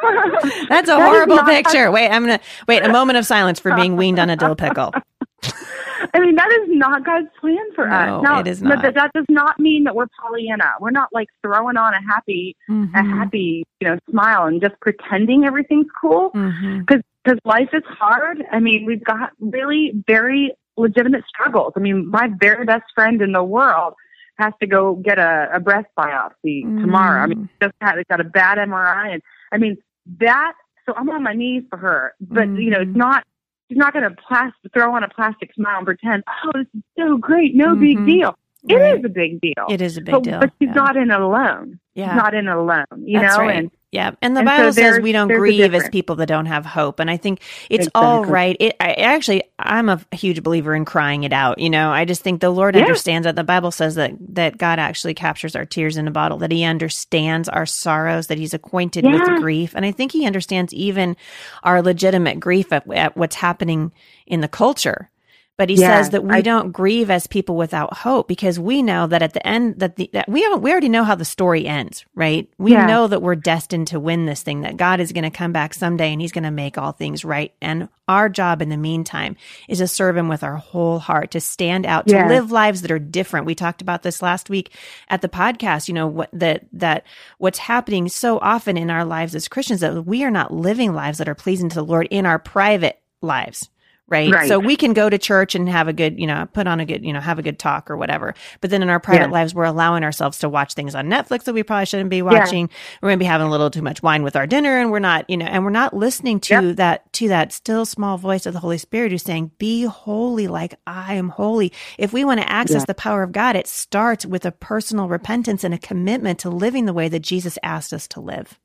That's 0.68 0.88
a 0.88 0.96
That 0.96 1.08
horrible 1.08 1.42
picture. 1.44 1.90
Wait, 1.90 2.08
I'm 2.08 2.22
gonna 2.22 2.40
wait 2.66 2.84
a 2.84 2.88
moment 2.88 3.18
of 3.18 3.26
silence 3.26 3.58
for 3.58 3.74
being 3.74 3.96
weaned 3.96 4.18
on 4.18 4.30
a 4.30 4.36
dill 4.36 4.54
pickle. 4.54 4.92
I 6.14 6.20
mean, 6.20 6.36
that 6.36 6.50
is 6.52 6.68
not 6.70 7.04
God's 7.04 7.28
plan 7.40 7.56
for 7.74 7.86
No, 7.88 7.94
us. 7.96 8.22
Now, 8.22 8.40
it 8.40 8.46
is 8.46 8.62
not. 8.62 8.82
That, 8.82 8.94
that 8.94 9.10
does 9.14 9.26
not 9.28 9.58
mean 9.58 9.84
that 9.84 9.94
we're 9.94 10.06
Pollyanna. 10.20 10.74
We're 10.80 10.90
not 10.90 11.08
like 11.12 11.28
throwing 11.42 11.76
on 11.76 11.94
a 11.94 12.00
happy, 12.02 12.56
a 12.68 12.72
Mhm. 12.72 12.92
happy, 13.18 13.64
you 13.80 13.88
know, 13.88 13.98
smile 14.10 14.44
and 14.46 14.60
just 14.60 14.78
pretending 14.80 15.44
everything's 15.44 15.86
cool. 16.00 16.30
Mhm. 16.32 16.86
because 16.86 17.02
life 17.44 17.68
is 17.74 17.82
hard. 17.84 18.42
I 18.52 18.58
mean, 18.58 18.86
we've 18.86 19.04
got 19.04 19.32
really 19.40 19.92
very 20.06 20.52
legitimate 20.78 21.24
struggles. 21.26 21.74
I 21.76 21.80
mean, 21.80 22.08
my 22.10 22.30
very 22.40 22.64
best 22.64 22.84
friend 22.94 23.20
in 23.20 23.32
the 23.32 23.42
world 23.44 23.94
has 24.38 24.54
to 24.60 24.66
go 24.66 24.94
get 24.94 25.18
a, 25.18 25.50
a 25.52 25.60
breast 25.60 25.88
biopsy 25.98 26.62
tomorrow. 26.80 27.20
I 27.22 27.26
mean, 27.26 27.48
just 27.60 27.74
had 27.82 28.02
got 28.08 28.20
a 28.20 28.24
bad 28.24 28.56
MRI, 28.58 29.12
and 29.14 29.22
I 29.52 29.58
mean 29.58 29.76
that. 30.20 30.54
So 30.86 30.94
I'm 30.96 31.10
on 31.10 31.22
my 31.22 31.34
knees 31.34 31.64
for 31.68 31.76
her, 31.76 32.14
but 32.20 32.48
you 32.48 32.70
know, 32.70 32.80
it's 32.80 32.96
not 32.96 33.24
she's 33.68 33.78
not 33.78 33.92
going 33.92 34.04
to 34.08 34.16
plastic, 34.26 34.72
throw 34.72 34.94
on 34.94 35.04
a 35.04 35.08
plastic 35.08 35.52
smile 35.54 35.78
and 35.78 35.86
pretend, 35.86 36.24
oh, 36.44 36.50
this 36.54 36.66
is 36.74 36.82
so 36.98 37.16
great, 37.16 37.54
no 37.54 37.74
Mhm. 37.74 37.80
big 37.80 38.06
deal. 38.06 38.36
It 38.68 38.74
is 38.74 38.80
Right. 38.96 39.04
a 39.04 39.08
big 39.08 39.40
deal. 39.40 39.66
It 39.68 39.80
is 39.80 39.96
a 39.96 40.00
big 40.00 40.12
but, 40.12 40.22
deal. 40.24 40.40
but 40.40 40.50
she's 40.58 40.68
yeah. 40.68 40.74
not 40.74 40.96
in 40.96 41.10
it 41.10 41.20
alone. 41.20 41.78
Yeah. 41.94 42.08
She's 42.08 42.16
not 42.16 42.34
in 42.34 42.48
alone, 42.48 42.84
you 43.04 43.20
That's 43.20 43.36
know? 43.36 43.44
right. 43.44 43.56
And 43.56 43.70
Yeah, 43.90 44.12
and 44.20 44.36
the 44.36 44.40
and 44.40 44.48
so 44.54 44.54
Bible 44.56 44.72
says 44.72 44.98
we 45.00 45.12
don't 45.12 45.32
grieve 45.32 45.72
as 45.74 45.88
people 45.88 46.16
that 46.16 46.26
don't 46.26 46.44
have 46.46 46.66
hope, 46.66 47.00
and 47.00 47.10
I 47.10 47.16
think 47.16 47.40
it's 47.70 47.88
all 47.94 48.18
Exactly. 48.18 48.32
right. 48.32 48.56
It 48.60 48.76
I, 48.80 48.92
actually, 48.92 49.44
I'm 49.58 49.88
a 49.88 49.98
huge 50.12 50.42
believer 50.42 50.74
in 50.74 50.84
crying 50.84 51.24
it 51.24 51.32
out. 51.32 51.58
You 51.58 51.70
know, 51.70 51.90
I 51.90 52.04
just 52.04 52.22
think 52.22 52.42
the 52.42 52.50
Lord 52.50 52.76
Yeah. 52.76 52.82
understands 52.82 53.24
that. 53.24 53.34
The 53.36 53.44
Bible 53.44 53.70
says 53.70 53.94
that 53.94 54.12
that 54.34 54.58
God 54.58 54.78
actually 54.78 55.14
captures 55.14 55.56
our 55.56 55.64
tears 55.64 55.96
in 55.96 56.06
a 56.06 56.10
bottle, 56.10 56.36
that 56.38 56.52
He 56.52 56.64
understands 56.64 57.48
our 57.48 57.64
sorrows, 57.64 58.26
that 58.26 58.36
He's 58.38 58.52
acquainted 58.52 59.06
with 59.06 59.34
grief, 59.34 59.72
and 59.74 59.86
I 59.86 59.92
think 59.92 60.12
He 60.12 60.26
understands 60.26 60.74
even 60.74 61.16
our 61.62 61.80
legitimate 61.80 62.40
grief 62.40 62.72
at, 62.74 62.90
at 62.92 63.16
what's 63.16 63.36
happening 63.36 63.92
in 64.26 64.42
the 64.42 64.48
culture. 64.48 65.10
But 65.58 65.68
he 65.70 65.74
Yeah, 65.74 65.96
says 65.96 66.10
that 66.10 66.22
we 66.22 66.36
I- 66.36 66.40
don't 66.40 66.70
grieve 66.70 67.10
as 67.10 67.26
people 67.26 67.56
without 67.56 67.92
hope 67.92 68.28
because 68.28 68.60
we 68.60 68.80
know 68.80 69.08
that 69.08 69.22
at 69.22 69.32
the 69.32 69.44
end 69.44 69.80
that 69.80 69.96
the 69.96 70.08
that 70.12 70.28
we 70.28 70.42
haven't, 70.44 70.62
we 70.62 70.70
already 70.70 70.88
know 70.88 71.02
how 71.02 71.16
the 71.16 71.24
story 71.24 71.66
ends, 71.66 72.06
right? 72.14 72.48
We 72.58 72.72
Yeah. 72.72 72.86
know 72.86 73.08
that 73.08 73.22
we're 73.22 73.34
destined 73.34 73.88
to 73.88 73.98
win 73.98 74.24
this 74.26 74.44
thing, 74.44 74.60
that 74.60 74.76
God 74.76 75.00
is 75.00 75.10
going 75.12 75.24
to 75.24 75.30
come 75.30 75.50
back 75.52 75.74
someday 75.74 76.12
and 76.12 76.20
he's 76.22 76.30
going 76.30 76.44
to 76.44 76.52
make 76.52 76.78
all 76.78 76.92
things 76.92 77.24
right. 77.24 77.52
And 77.60 77.88
our 78.06 78.28
job 78.28 78.62
in 78.62 78.68
the 78.68 78.76
meantime 78.76 79.34
is 79.68 79.78
to 79.78 79.88
serve 79.88 80.16
him 80.16 80.28
with 80.28 80.44
our 80.44 80.56
whole 80.56 81.00
heart, 81.00 81.32
to 81.32 81.40
stand 81.40 81.84
out, 81.86 82.06
to 82.06 82.14
Yeah. 82.14 82.28
live 82.28 82.52
lives 82.52 82.82
that 82.82 82.92
are 82.92 83.00
different. 83.00 83.44
We 83.44 83.56
talked 83.56 83.82
about 83.82 84.04
this 84.04 84.22
last 84.22 84.48
week 84.48 84.70
at 85.10 85.22
the 85.22 85.28
podcast, 85.28 85.88
you 85.88 85.94
know, 85.94 86.06
what 86.06 86.30
that 86.32 86.66
that 86.72 87.02
what's 87.38 87.58
happening 87.58 88.08
so 88.08 88.38
often 88.38 88.76
in 88.76 88.90
our 88.90 89.04
lives 89.04 89.34
as 89.34 89.48
Christians 89.48 89.80
that 89.80 90.06
we 90.06 90.22
are 90.22 90.30
not 90.30 90.54
living 90.54 90.94
lives 90.94 91.18
that 91.18 91.28
are 91.28 91.34
pleasing 91.34 91.68
to 91.70 91.74
the 91.74 91.84
Lord 91.84 92.06
in 92.12 92.26
our 92.26 92.38
private 92.38 93.00
lives. 93.20 93.68
Right? 94.10 94.32
Right. 94.32 94.48
So 94.48 94.58
we 94.58 94.74
can 94.76 94.94
go 94.94 95.10
to 95.10 95.18
church 95.18 95.54
and 95.54 95.68
have 95.68 95.86
a 95.86 95.92
good, 95.92 96.18
you 96.18 96.26
know, 96.26 96.48
put 96.54 96.66
on 96.66 96.80
a 96.80 96.86
good, 96.86 97.04
you 97.04 97.12
know, 97.12 97.20
have 97.20 97.38
a 97.38 97.42
good 97.42 97.58
talk 97.58 97.90
or 97.90 97.96
whatever. 97.98 98.34
But 98.62 98.70
then 98.70 98.82
in 98.82 98.88
our 98.88 98.98
private 99.00 99.26
Yeah. 99.26 99.32
lives, 99.32 99.54
we're 99.54 99.64
allowing 99.64 100.02
ourselves 100.02 100.38
to 100.38 100.48
watch 100.48 100.72
things 100.72 100.94
on 100.94 101.08
Netflix 101.08 101.44
that 101.44 101.52
we 101.52 101.62
probably 101.62 101.84
shouldn't 101.84 102.08
be 102.08 102.22
watching. 102.22 102.70
We're 103.02 103.10
going 103.10 103.18
to 103.18 103.22
be 103.22 103.26
having 103.26 103.46
a 103.46 103.50
little 103.50 103.70
too 103.70 103.82
much 103.82 104.02
wine 104.02 104.22
with 104.22 104.34
our 104.34 104.46
dinner 104.46 104.78
and 104.78 104.90
we're 104.90 104.98
not, 104.98 105.28
you 105.28 105.36
know, 105.36 105.44
and 105.44 105.62
we're 105.62 105.70
not 105.70 105.92
listening 105.94 106.40
to 106.40 106.72
that, 106.76 107.12
to 107.14 107.28
that 107.28 107.52
still 107.52 107.84
small 107.84 108.16
voice 108.16 108.46
of 108.46 108.54
the 108.54 108.60
Holy 108.60 108.78
Spirit 108.78 109.12
who's 109.12 109.22
saying, 109.22 109.50
be 109.58 109.82
holy 109.84 110.48
like 110.48 110.74
I 110.86 111.14
am 111.14 111.28
holy. 111.28 111.70
If 111.98 112.14
we 112.14 112.24
want 112.24 112.40
to 112.40 112.50
access 112.50 112.82
Yeah. 112.82 112.86
the 112.86 112.94
power 112.94 113.22
of 113.22 113.32
God, 113.32 113.56
it 113.56 113.66
starts 113.66 114.24
with 114.24 114.46
a 114.46 114.52
personal 114.52 115.08
repentance 115.08 115.64
and 115.64 115.74
a 115.74 115.78
commitment 115.78 116.38
to 116.40 116.48
living 116.50 116.86
the 116.86 116.94
way 116.94 117.08
that 117.08 117.20
Jesus 117.20 117.58
asked 117.62 117.92
us 117.92 118.08
to 118.08 118.20
live. 118.20 118.58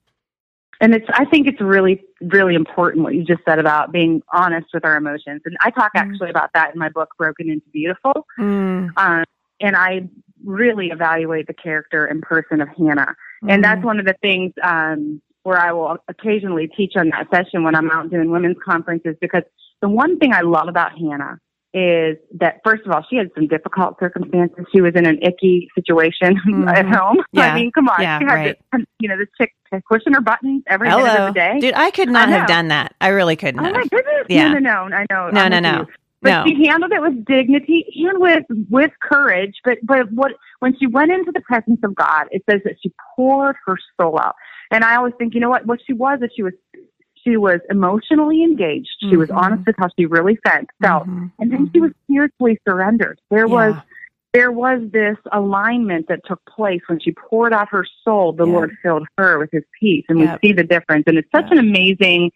And 0.83 0.93
it's, 0.93 1.07
I 1.13 1.23
think 1.23 1.47
it's 1.47 1.61
really, 1.61 2.03
really 2.21 2.55
important 2.55 3.05
what 3.05 3.15
you 3.15 3.23
just 3.23 3.39
said 3.47 3.57
about 3.57 3.93
being 3.93 4.21
honest 4.33 4.67
with 4.73 4.83
our 4.83 4.97
emotions. 4.97 5.41
And 5.45 5.55
I 5.61 5.69
talk 5.69 5.93
Mm. 5.95 6.01
actually 6.01 6.29
about 6.29 6.49
that 6.55 6.73
in 6.73 6.79
my 6.79 6.89
book, 6.89 7.07
Broken 7.17 7.49
into 7.49 7.65
Beautiful. 7.71 8.27
Mm, 8.37 8.89
Um, 8.97 9.23
and 9.61 9.77
I 9.77 10.09
really 10.43 10.87
evaluate 10.89 11.47
the 11.47 11.53
character 11.53 12.03
and 12.03 12.21
person 12.21 12.59
of 12.59 12.67
Hannah. 12.77 13.15
And 13.47 13.63
that's 13.63 13.79
mm, 13.79 13.85
one 13.85 13.97
of 14.01 14.05
the 14.05 14.15
things 14.21 14.51
um, 14.61 15.21
where 15.43 15.57
I 15.57 15.71
will 15.71 15.99
occasionally 16.09 16.67
teach 16.67 16.97
on 16.97 17.11
that 17.11 17.27
session 17.33 17.63
when 17.63 17.75
I'm 17.75 17.89
out 17.89 18.09
doing 18.09 18.29
women's 18.29 18.57
conferences 18.61 19.15
because 19.21 19.43
the 19.81 19.87
one 19.87 20.19
thing 20.19 20.33
I 20.33 20.41
love 20.41 20.67
about 20.67 20.91
Hannah 20.99 21.39
is 21.73 22.17
that 22.39 22.61
first 22.63 22.83
of 22.85 22.91
all, 22.91 23.03
she 23.09 23.15
had 23.15 23.31
some 23.35 23.47
difficult 23.47 23.97
circumstances. 23.99 24.65
She 24.71 24.81
was 24.81 24.93
in 24.95 25.05
an 25.07 25.19
icky 25.23 25.69
situation 25.75 26.37
at 26.67 26.85
Mhm. 26.85 26.95
home. 26.95 27.17
Yeah. 27.31 27.47
I 27.47 27.55
mean, 27.55 27.71
come 27.71 27.89
on. 27.89 28.01
Yeah, 28.01 28.19
she 28.19 28.25
had 28.25 28.33
right. 28.33 28.57
this, 28.73 28.85
you 28.99 29.09
know, 29.09 29.17
this 29.17 29.27
chick 29.39 29.53
pushing 29.89 30.13
her 30.13 30.21
buttons 30.21 30.63
every 30.67 30.87
minute 30.87 31.05
of 31.19 31.33
the 31.33 31.39
day. 31.39 31.59
Dude, 31.59 31.73
I 31.73 31.89
could 31.91 32.09
not 32.09 32.29
I 32.29 32.33
have 32.33 32.47
done 32.47 32.67
that. 32.67 32.93
I 33.01 33.07
really 33.07 33.35
couldn't 33.35 33.59
Oh 33.59 33.63
have. 33.63 33.73
my 33.73 33.83
goodness! 33.85 34.25
Yeah. 34.29 34.49
No, 34.53 34.59
no, 34.59 34.87
no. 34.87 34.95
I 34.95 35.05
know. 35.09 35.29
No, 35.31 35.41
I'm 35.41 35.51
no, 35.51 35.59
no. 35.59 35.85
But 36.21 36.29
No. 36.29 36.43
she 36.45 36.65
handled 36.67 36.91
it 36.93 37.01
with 37.01 37.25
dignity 37.25 37.85
and 38.07 38.19
with 38.21 38.45
with 38.69 38.91
courage. 39.01 39.55
But 39.65 39.79
but 39.83 40.11
what 40.11 40.33
when 40.59 40.77
she 40.77 40.85
went 40.87 41.11
into 41.11 41.31
the 41.31 41.41
presence 41.41 41.79
of 41.83 41.95
God, 41.95 42.27
it 42.31 42.43
says 42.49 42.61
that 42.65 42.75
she 42.81 42.93
poured 43.15 43.55
her 43.65 43.77
soul 43.99 44.19
out. 44.19 44.35
And 44.71 44.83
I 44.83 44.95
always 44.95 45.13
think, 45.17 45.33
you 45.33 45.39
know 45.39 45.49
what? 45.49 45.65
What 45.65 45.79
she 45.85 45.93
was 45.93 46.19
is 46.21 46.29
she 46.35 46.43
was 46.43 46.53
she 47.23 47.37
was 47.37 47.59
emotionally 47.69 48.43
engaged. 48.43 48.89
She 49.09 49.17
was 49.17 49.29
Mhm. 49.29 49.37
honest 49.37 49.65
with 49.65 49.75
how 49.77 49.87
she 49.97 50.05
really 50.05 50.35
felt, 50.47 50.65
felt, 50.81 51.07
Mhm. 51.07 51.31
and 51.39 51.51
then 51.51 51.69
she 51.73 51.79
was 51.79 51.91
spiritually 52.03 52.59
surrendered. 52.67 53.19
There 53.29 53.47
was 53.47 53.75
there 54.35 54.51
was 54.51 54.81
this 54.89 55.17
alignment 55.31 56.07
that 56.07 56.19
took 56.25 56.43
place 56.45 56.81
when 56.87 56.99
she 56.99 57.11
poured 57.11 57.53
out 57.53 57.69
her 57.69 57.85
soul. 58.03 58.33
The 58.33 58.47
Yeah. 58.47 58.53
Lord 58.53 58.77
filled 58.81 59.07
her 59.19 59.37
with 59.37 59.51
His 59.51 59.63
peace, 59.79 60.05
and 60.09 60.17
Yep. 60.17 60.39
we 60.41 60.47
see 60.47 60.53
the 60.53 60.63
difference. 60.63 61.03
And 61.05 61.19
it's 61.19 61.29
such 61.29 61.45
Yeah. 61.51 61.59
an 61.59 61.59
amazing 61.59 62.31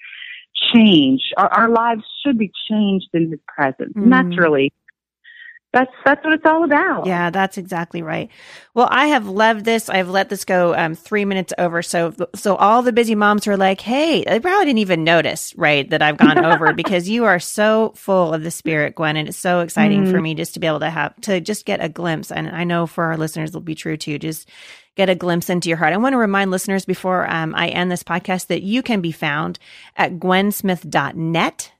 change. 0.72 1.34
Our, 1.38 1.48
our 1.48 1.70
lives 1.70 2.04
should 2.24 2.38
be 2.38 2.52
changed 2.70 3.10
in 3.16 3.32
His 3.32 3.40
presence, 3.48 3.94
and 3.96 4.14
that's 5.80 5.92
that's 6.06 6.24
what 6.24 6.34
it's 6.34 6.46
all 6.46 6.64
about. 6.64 7.06
Yeah, 7.06 7.30
that's 7.30 7.58
exactly 7.58 8.02
right. 8.02 8.30
Well, 8.74 8.88
I 8.92 9.08
have 9.08 9.28
loved 9.28 9.66
this. 9.66 9.90
I've 9.90 10.10
let 10.10 10.30
this 10.30 10.46
go 10.46 10.76
um, 10.76 10.96
three 10.96 11.26
minutes 11.26 11.54
over. 11.58 11.82
So, 11.82 12.14
so 12.36 12.56
all 12.56 12.82
the 12.82 12.92
busy 12.94 13.16
moms 13.16 13.48
are 13.48 13.58
like, 13.58 13.82
"Hey, 13.82 14.24
they 14.24 14.40
probably 14.40 14.66
didn't 14.66 14.80
even 14.80 15.04
notice, 15.04 15.54
right, 15.58 15.90
that 15.90 16.02
I've 16.02 16.18
gone 16.18 16.44
over 16.44 16.74
because 16.82 17.08
you 17.10 17.26
are 17.26 17.40
so 17.40 17.94
full 17.96 18.34
of 18.34 18.44
the 18.44 18.52
Spirit, 18.52 18.96
Gwen, 18.96 19.18
and 19.18 19.28
it's 19.30 19.38
so 19.38 19.62
exciting 19.62 20.06
Mm. 20.06 20.12
for 20.12 20.22
me 20.22 20.36
just 20.36 20.54
to 20.56 20.60
be 20.60 20.68
able 20.68 20.80
to 20.82 20.90
have 20.90 21.20
to 21.22 21.40
just 21.42 21.66
get 21.66 21.84
a 21.84 21.90
glimpse. 21.90 22.32
And 22.32 22.50
I 22.50 22.64
know 22.64 22.86
for 22.88 23.06
our 23.06 23.18
listeners, 23.18 23.50
it'll 23.50 23.62
be 23.62 23.76
true 23.76 23.98
too. 23.98 24.20
Just 24.20 24.50
get 24.96 25.10
a 25.10 25.16
glimpse 25.16 25.50
into 25.50 25.70
your 25.70 25.78
heart. 25.78 25.94
I 25.94 25.98
want 25.98 26.14
to 26.14 26.18
remind 26.18 26.50
listeners 26.52 26.84
before 26.86 27.30
um, 27.32 27.54
I 27.56 27.68
end 27.70 27.92
this 27.92 28.04
podcast 28.04 28.48
that 28.48 28.64
you 28.64 28.82
can 28.82 29.00
be 29.02 29.12
found 29.12 29.60
at 29.96 30.14
gwensmith.net. 30.20 31.72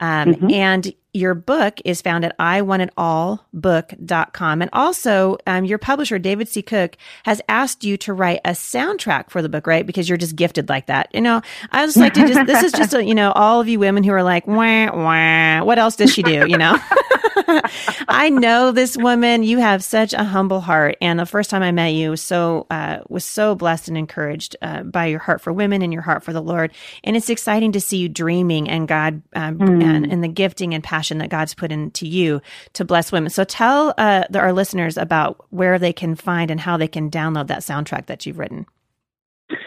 Um, 0.00 0.34
Mhm. 0.34 0.52
And 0.52 0.92
your 1.14 1.32
book 1.34 1.80
is 1.86 2.02
found 2.02 2.26
at 2.26 2.36
iwantitallbook.com. 2.38 4.62
And 4.62 4.70
also, 4.72 5.38
um, 5.46 5.64
your 5.64 5.78
publisher, 5.78 6.18
David 6.18 6.48
C. 6.48 6.62
Cook, 6.62 6.96
has 7.24 7.40
asked 7.48 7.84
you 7.84 7.96
to 7.98 8.12
write 8.12 8.40
a 8.44 8.50
soundtrack 8.50 9.30
for 9.30 9.40
the 9.40 9.48
book, 9.48 9.66
right? 9.66 9.86
Because 9.86 10.08
you're 10.08 10.18
just 10.18 10.36
gifted 10.36 10.68
like 10.68 10.86
that. 10.86 11.08
You 11.14 11.20
know, 11.22 11.40
I 11.72 11.86
just 11.86 11.96
like 11.96 12.14
to 12.14 12.26
just, 12.26 12.46
this 12.46 12.62
is 12.62 12.72
just, 12.72 12.94
a, 12.94 13.04
you 13.08 13.14
know, 13.14 13.32
all 13.32 13.60
of 13.60 13.68
you 13.68 13.78
women 13.78 14.04
who 14.04 14.12
are 14.12 14.22
like, 14.22 14.46
wah, 14.46 14.90
wah, 14.94 15.64
what 15.64 15.78
else 15.78 15.96
does 15.96 16.12
she 16.12 16.22
do? 16.22 16.44
You 16.48 16.58
know? 16.58 16.76
I 18.08 18.30
know 18.30 18.72
this 18.72 18.96
woman. 18.96 19.42
You 19.42 19.58
have 19.58 19.84
such 19.84 20.12
a 20.12 20.24
humble 20.24 20.60
heart, 20.60 20.96
and 21.00 21.18
the 21.18 21.26
first 21.26 21.50
time 21.50 21.62
I 21.62 21.72
met 21.72 21.88
you, 21.94 22.16
so 22.16 22.66
uh, 22.70 23.00
was 23.08 23.24
so 23.24 23.54
blessed 23.54 23.88
and 23.88 23.98
encouraged 23.98 24.56
uh, 24.62 24.82
by 24.82 25.06
your 25.06 25.18
heart 25.18 25.40
for 25.40 25.52
women 25.52 25.82
and 25.82 25.92
your 25.92 26.02
heart 26.02 26.22
for 26.24 26.32
the 26.32 26.40
Lord. 26.40 26.72
And 27.04 27.16
it's 27.16 27.30
exciting 27.30 27.72
to 27.72 27.80
see 27.80 27.98
you 27.98 28.08
dreaming 28.08 28.68
and 28.68 28.88
God 28.88 29.22
um, 29.34 29.56
Mm. 29.58 29.82
and, 29.82 30.12
and 30.12 30.22
the 30.22 30.28
gifting 30.28 30.74
and 30.74 30.84
passion 30.84 31.18
that 31.18 31.30
God's 31.30 31.54
put 31.54 31.72
into 31.72 32.06
you 32.06 32.40
to 32.74 32.84
bless 32.84 33.10
women. 33.10 33.30
So 33.30 33.42
tell 33.44 33.94
uh, 33.98 34.24
the, 34.30 34.38
our 34.38 34.52
listeners 34.52 34.96
about 34.96 35.44
where 35.50 35.78
they 35.78 35.92
can 35.92 36.14
find 36.14 36.50
and 36.50 36.60
how 36.60 36.76
they 36.76 36.88
can 36.88 37.10
download 37.10 37.46
that 37.48 37.60
soundtrack 37.60 38.06
that 38.06 38.26
you've 38.26 38.38
written. 38.38 38.66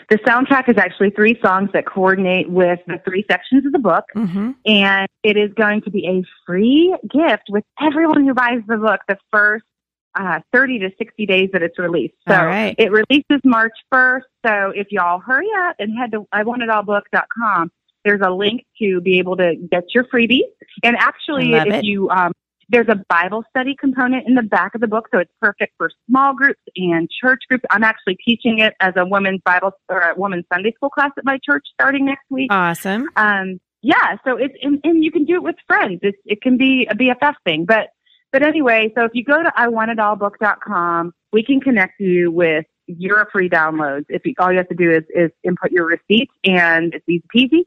The 0.10 0.18
soundtrack 0.18 0.70
is 0.70 0.78
actually 0.78 1.12
three 1.12 1.40
songs 1.44 1.70
that 1.74 1.86
coordinate 1.86 2.50
with 2.50 2.80
the 2.88 3.00
three 3.06 3.26
sections 3.30 3.66
of 3.66 3.72
the 3.72 3.80
book. 3.80 4.06
Mm-hmm. 4.16 4.52
and 4.66 5.08
it 5.24 5.38
is 5.38 5.54
going 5.54 5.82
to 5.84 5.92
be 5.92 6.06
a 6.08 6.24
free 6.46 6.96
gift 7.04 7.44
with 7.50 7.64
everyone 7.82 8.26
who 8.26 8.34
buys 8.34 8.60
the 8.68 8.78
book 8.78 9.02
the 9.08 9.18
first 9.32 9.64
uh, 10.16 10.40
30 10.52 10.80
to 10.80 10.90
60 10.98 11.26
days 11.26 11.50
that 11.54 11.62
it's 11.62 11.78
released. 11.78 12.16
So 12.28 12.36
right. 12.36 12.76
it 12.78 12.92
releases 12.92 13.42
March 13.44 13.74
1st. 13.94 14.22
So 14.46 14.72
if 14.76 14.88
y'all 14.92 15.20
hurry 15.20 15.48
up 15.60 15.76
and 15.80 15.98
head 15.98 16.12
to 16.12 16.28
iwantitallbook.com, 16.34 17.72
there's 18.06 18.22
a 18.24 18.30
link 18.30 18.66
to 18.80 19.02
be 19.02 19.20
able 19.20 19.38
to 19.38 19.56
get 19.70 19.84
your 19.94 20.06
freebies. 20.06 20.50
And 20.84 20.96
actually, 20.98 21.54
if 21.54 21.68
it. 21.68 21.84
you, 21.84 22.10
um, 22.10 22.32
there's 22.70 22.88
a 22.88 23.04
Bible 23.10 23.44
study 23.50 23.76
component 23.78 24.28
in 24.28 24.36
the 24.36 24.44
back 24.44 24.76
of 24.76 24.82
the 24.82 24.88
book, 24.88 25.08
so 25.12 25.20
it's 25.20 25.32
perfect 25.42 25.74
for 25.78 25.90
small 26.08 26.36
groups 26.36 26.62
and 26.76 27.10
church 27.10 27.42
groups. 27.50 27.64
I'm 27.70 27.84
actually 27.84 28.18
teaching 28.24 28.60
it 28.60 28.74
as 28.80 28.94
a 28.96 29.06
women's 29.06 29.42
Bible 29.44 29.72
or 29.90 30.00
a 30.00 30.14
women's 30.16 30.46
Sunday 30.54 30.72
school 30.74 30.90
class 30.90 31.12
at 31.18 31.26
my 31.26 31.40
church 31.44 31.66
starting 31.74 32.06
next 32.06 32.26
week. 32.30 32.52
Awesome. 32.52 33.10
Um, 33.16 33.60
yeah, 33.82 34.18
so 34.24 34.38
it's 34.38 34.54
and, 34.62 34.80
and 34.84 35.04
you 35.04 35.12
can 35.12 35.26
do 35.26 35.36
it 35.36 35.44
with 35.44 35.56
friends. 35.66 36.00
It's, 36.04 36.18
it 36.26 36.42
can 36.42 36.58
be 36.58 36.88
a 36.90 36.96
BFF 36.96 37.36
thing, 37.44 37.66
but 37.66 37.90
but 38.32 38.44
anyway, 38.44 38.92
so 38.96 39.06
if 39.06 39.12
you 39.14 39.24
go 39.24 39.42
to 39.42 39.50
iwantitallbook.com, 39.58 41.14
we 41.34 41.44
can 41.44 41.60
connect 41.60 42.00
you 42.00 42.32
with 42.32 42.66
your 42.86 43.28
free 43.32 43.50
downloads. 43.50 44.06
If 44.10 44.26
you, 44.26 44.34
all 44.40 44.52
you 44.52 44.58
have 44.58 44.70
to 44.70 44.76
do 44.76 44.92
is 44.92 45.04
is 45.10 45.32
input 45.44 45.72
your 45.72 45.86
receipt, 45.86 46.30
and 46.44 46.94
it's 46.94 47.06
easy 47.08 47.24
peasy. 47.36 47.66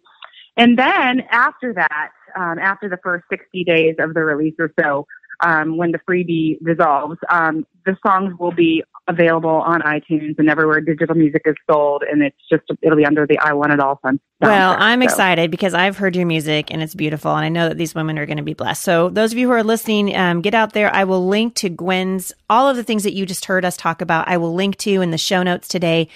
And 0.57 0.79
then 0.79 1.23
after 1.31 1.73
that, 1.75 2.11
um, 2.37 2.59
after 2.59 2.89
the 2.89 2.99
first 3.03 3.25
60 3.31 3.65
days 3.65 3.97
of 3.99 4.15
the 4.15 4.21
release 4.21 4.55
or 4.59 4.73
so, 4.79 5.07
um, 5.41 5.77
when 5.77 5.93
the 5.93 5.99
freebie 6.09 6.59
dissolves, 6.65 7.19
um, 7.31 7.67
the 7.85 7.97
songs 8.07 8.35
will 8.39 8.53
be 8.53 8.85
available 9.09 9.51
on 9.51 9.81
iTunes 9.83 10.39
and 10.39 10.49
everywhere 10.49 10.81
digital 10.81 11.15
music 11.15 11.43
is 11.45 11.55
sold. 11.71 12.03
And 12.09 12.23
it's 12.23 12.37
just, 12.51 12.63
it'll 12.83 12.97
be 12.97 13.05
under 13.05 13.27
the 13.27 13.39
I 13.39 13.53
Want 13.53 13.73
It 13.73 13.81
All 13.81 13.99
Fun. 14.03 14.21
Well, 14.41 14.75
I'm 14.79 15.01
so. 15.01 15.05
excited 15.05 15.51
because 15.51 15.73
I've 15.73 15.97
heard 15.97 16.17
your 16.17 16.27
music 16.27 16.73
and 16.73 16.83
it's 16.83 16.95
beautiful. 16.95 17.35
And 17.35 17.45
I 17.45 17.49
know 17.49 17.69
that 17.69 17.79
these 17.79 17.95
women 17.95 18.19
are 18.19 18.27
going 18.27 18.39
to 18.39 18.43
be 18.43 18.55
blessed. 18.55 18.83
So, 18.83 19.09
those 19.09 19.33
of 19.33 19.39
you 19.39 19.47
who 19.47 19.53
are 19.53 19.63
listening, 19.63 20.15
um, 20.17 20.41
get 20.41 20.55
out 20.55 20.73
there. 20.73 20.93
I 20.93 21.05
will 21.05 21.27
link 21.27 21.55
to 21.57 21.69
Gwen's, 21.69 22.33
all 22.51 22.69
of 22.69 22.77
the 22.77 22.83
things 22.83 23.05
that 23.05 23.13
you 23.13 23.25
just 23.25 23.45
heard 23.45 23.65
us 23.65 23.77
talk 23.77 24.01
about. 24.01 24.29
I 24.29 24.37
will 24.37 24.55
link 24.55 24.77
to 24.79 25.01
in 25.01 25.11
the 25.13 25.19
show 25.19 25.43
notes 25.43 25.69
today. 25.69 26.09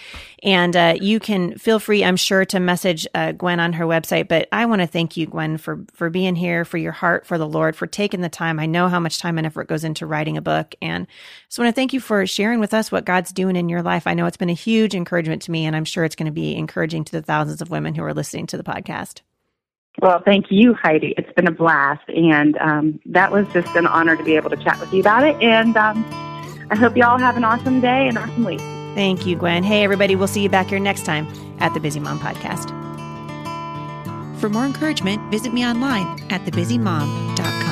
And 0.43 0.77
uh, 0.77 0.97
you 1.01 1.19
can 1.19 1.57
feel 1.59 1.79
free, 1.79 2.05
I'm 2.05 2.17
sure, 2.17 2.45
to 2.47 2.61
message 2.61 3.07
uh, 3.15 3.33
Gwen 3.33 3.59
on 3.59 3.73
her 3.75 3.85
website. 3.85 4.29
But 4.29 4.49
I 4.53 4.67
want 4.67 4.81
to 4.81 4.87
thank 4.87 5.17
you, 5.17 5.27
Gwen, 5.27 5.57
for, 5.57 5.85
for 5.93 6.11
being 6.11 6.37
here, 6.37 6.65
for 6.65 6.79
your 6.79 6.93
heart 6.93 7.27
for 7.27 7.39
the 7.39 7.49
Lord, 7.49 7.75
for 7.75 7.87
taking 7.87 8.21
the 8.21 8.29
time. 8.29 8.61
I 8.61 8.67
know 8.67 8.89
how 8.89 9.01
much 9.01 9.19
time 9.19 9.39
and 9.39 9.47
effort 9.47 9.69
goes 9.69 9.83
into 9.83 10.07
writing 10.07 10.37
a 10.37 10.43
book. 10.43 10.75
And 10.83 11.07
just 11.49 11.59
want 11.59 11.69
to 11.69 11.73
thank 11.73 11.93
you 11.93 12.01
for 12.01 12.27
sharing 12.27 12.61
with 12.61 12.75
us 12.77 12.93
what 12.93 13.05
God's 13.05 13.33
doing 13.33 13.57
in 13.57 13.69
your 13.69 13.83
life. 13.83 14.07
I 14.07 14.15
know 14.15 14.27
it's 14.27 14.37
been 14.37 14.51
a 14.51 14.55
huge 14.55 14.95
encouragement 14.95 15.43
to 15.43 15.51
me, 15.51 15.67
and 15.67 15.75
I'm 15.75 15.85
sure 15.85 16.05
it's 16.05 16.15
going 16.15 16.27
to 16.27 16.33
be 16.33 16.55
encouraging 16.55 17.05
to 17.05 17.13
the 17.13 17.23
thousands 17.23 17.61
of 17.61 17.71
women 17.71 17.95
who 17.95 18.05
are 18.05 18.15
listening 18.15 18.47
to 18.49 18.57
the 18.57 18.63
podcast. 18.63 19.23
Well, 20.03 20.23
thank 20.25 20.47
you, 20.51 20.75
Heidi. 20.75 21.15
It's 21.17 21.33
been 21.33 21.47
a 21.47 21.53
blast. 21.53 22.09
And 22.09 22.57
um, 22.59 23.01
that 23.07 23.33
was 23.33 23.47
just 23.53 23.75
an 23.77 23.87
honor 23.87 24.17
to 24.17 24.23
be 24.23 24.37
able 24.37 24.51
to 24.51 24.57
chat 24.57 24.79
with 24.79 24.93
you 24.93 25.01
about 25.01 25.25
it. 25.25 25.41
And 25.43 25.77
um, 25.77 26.05
I 26.71 26.77
hope 26.77 26.97
you 26.97 27.05
all 27.05 27.19
have 27.19 27.37
an 27.37 27.45
awesome 27.45 27.81
day 27.81 28.07
and 28.09 28.19
awesome 28.19 28.45
week. 28.45 28.61
Thank 28.95 29.27
you, 29.27 29.37
Gwen. 29.37 29.63
Hey, 29.63 29.85
everybody, 29.85 30.17
we'll 30.17 30.29
see 30.29 30.43
you 30.43 30.49
back 30.49 30.69
here 30.69 30.79
next 30.79 31.05
time 31.05 31.27
at 31.61 31.75
the 31.75 31.81
Busy 31.81 32.01
Mom 32.01 32.19
Podcast. 32.19 32.71
For 34.41 34.49
more 34.49 34.67
encouragement, 34.67 35.31
visit 35.31 35.53
me 35.53 35.67
online 35.67 36.21
at 36.31 36.45
thebusymom.com. 36.45 37.66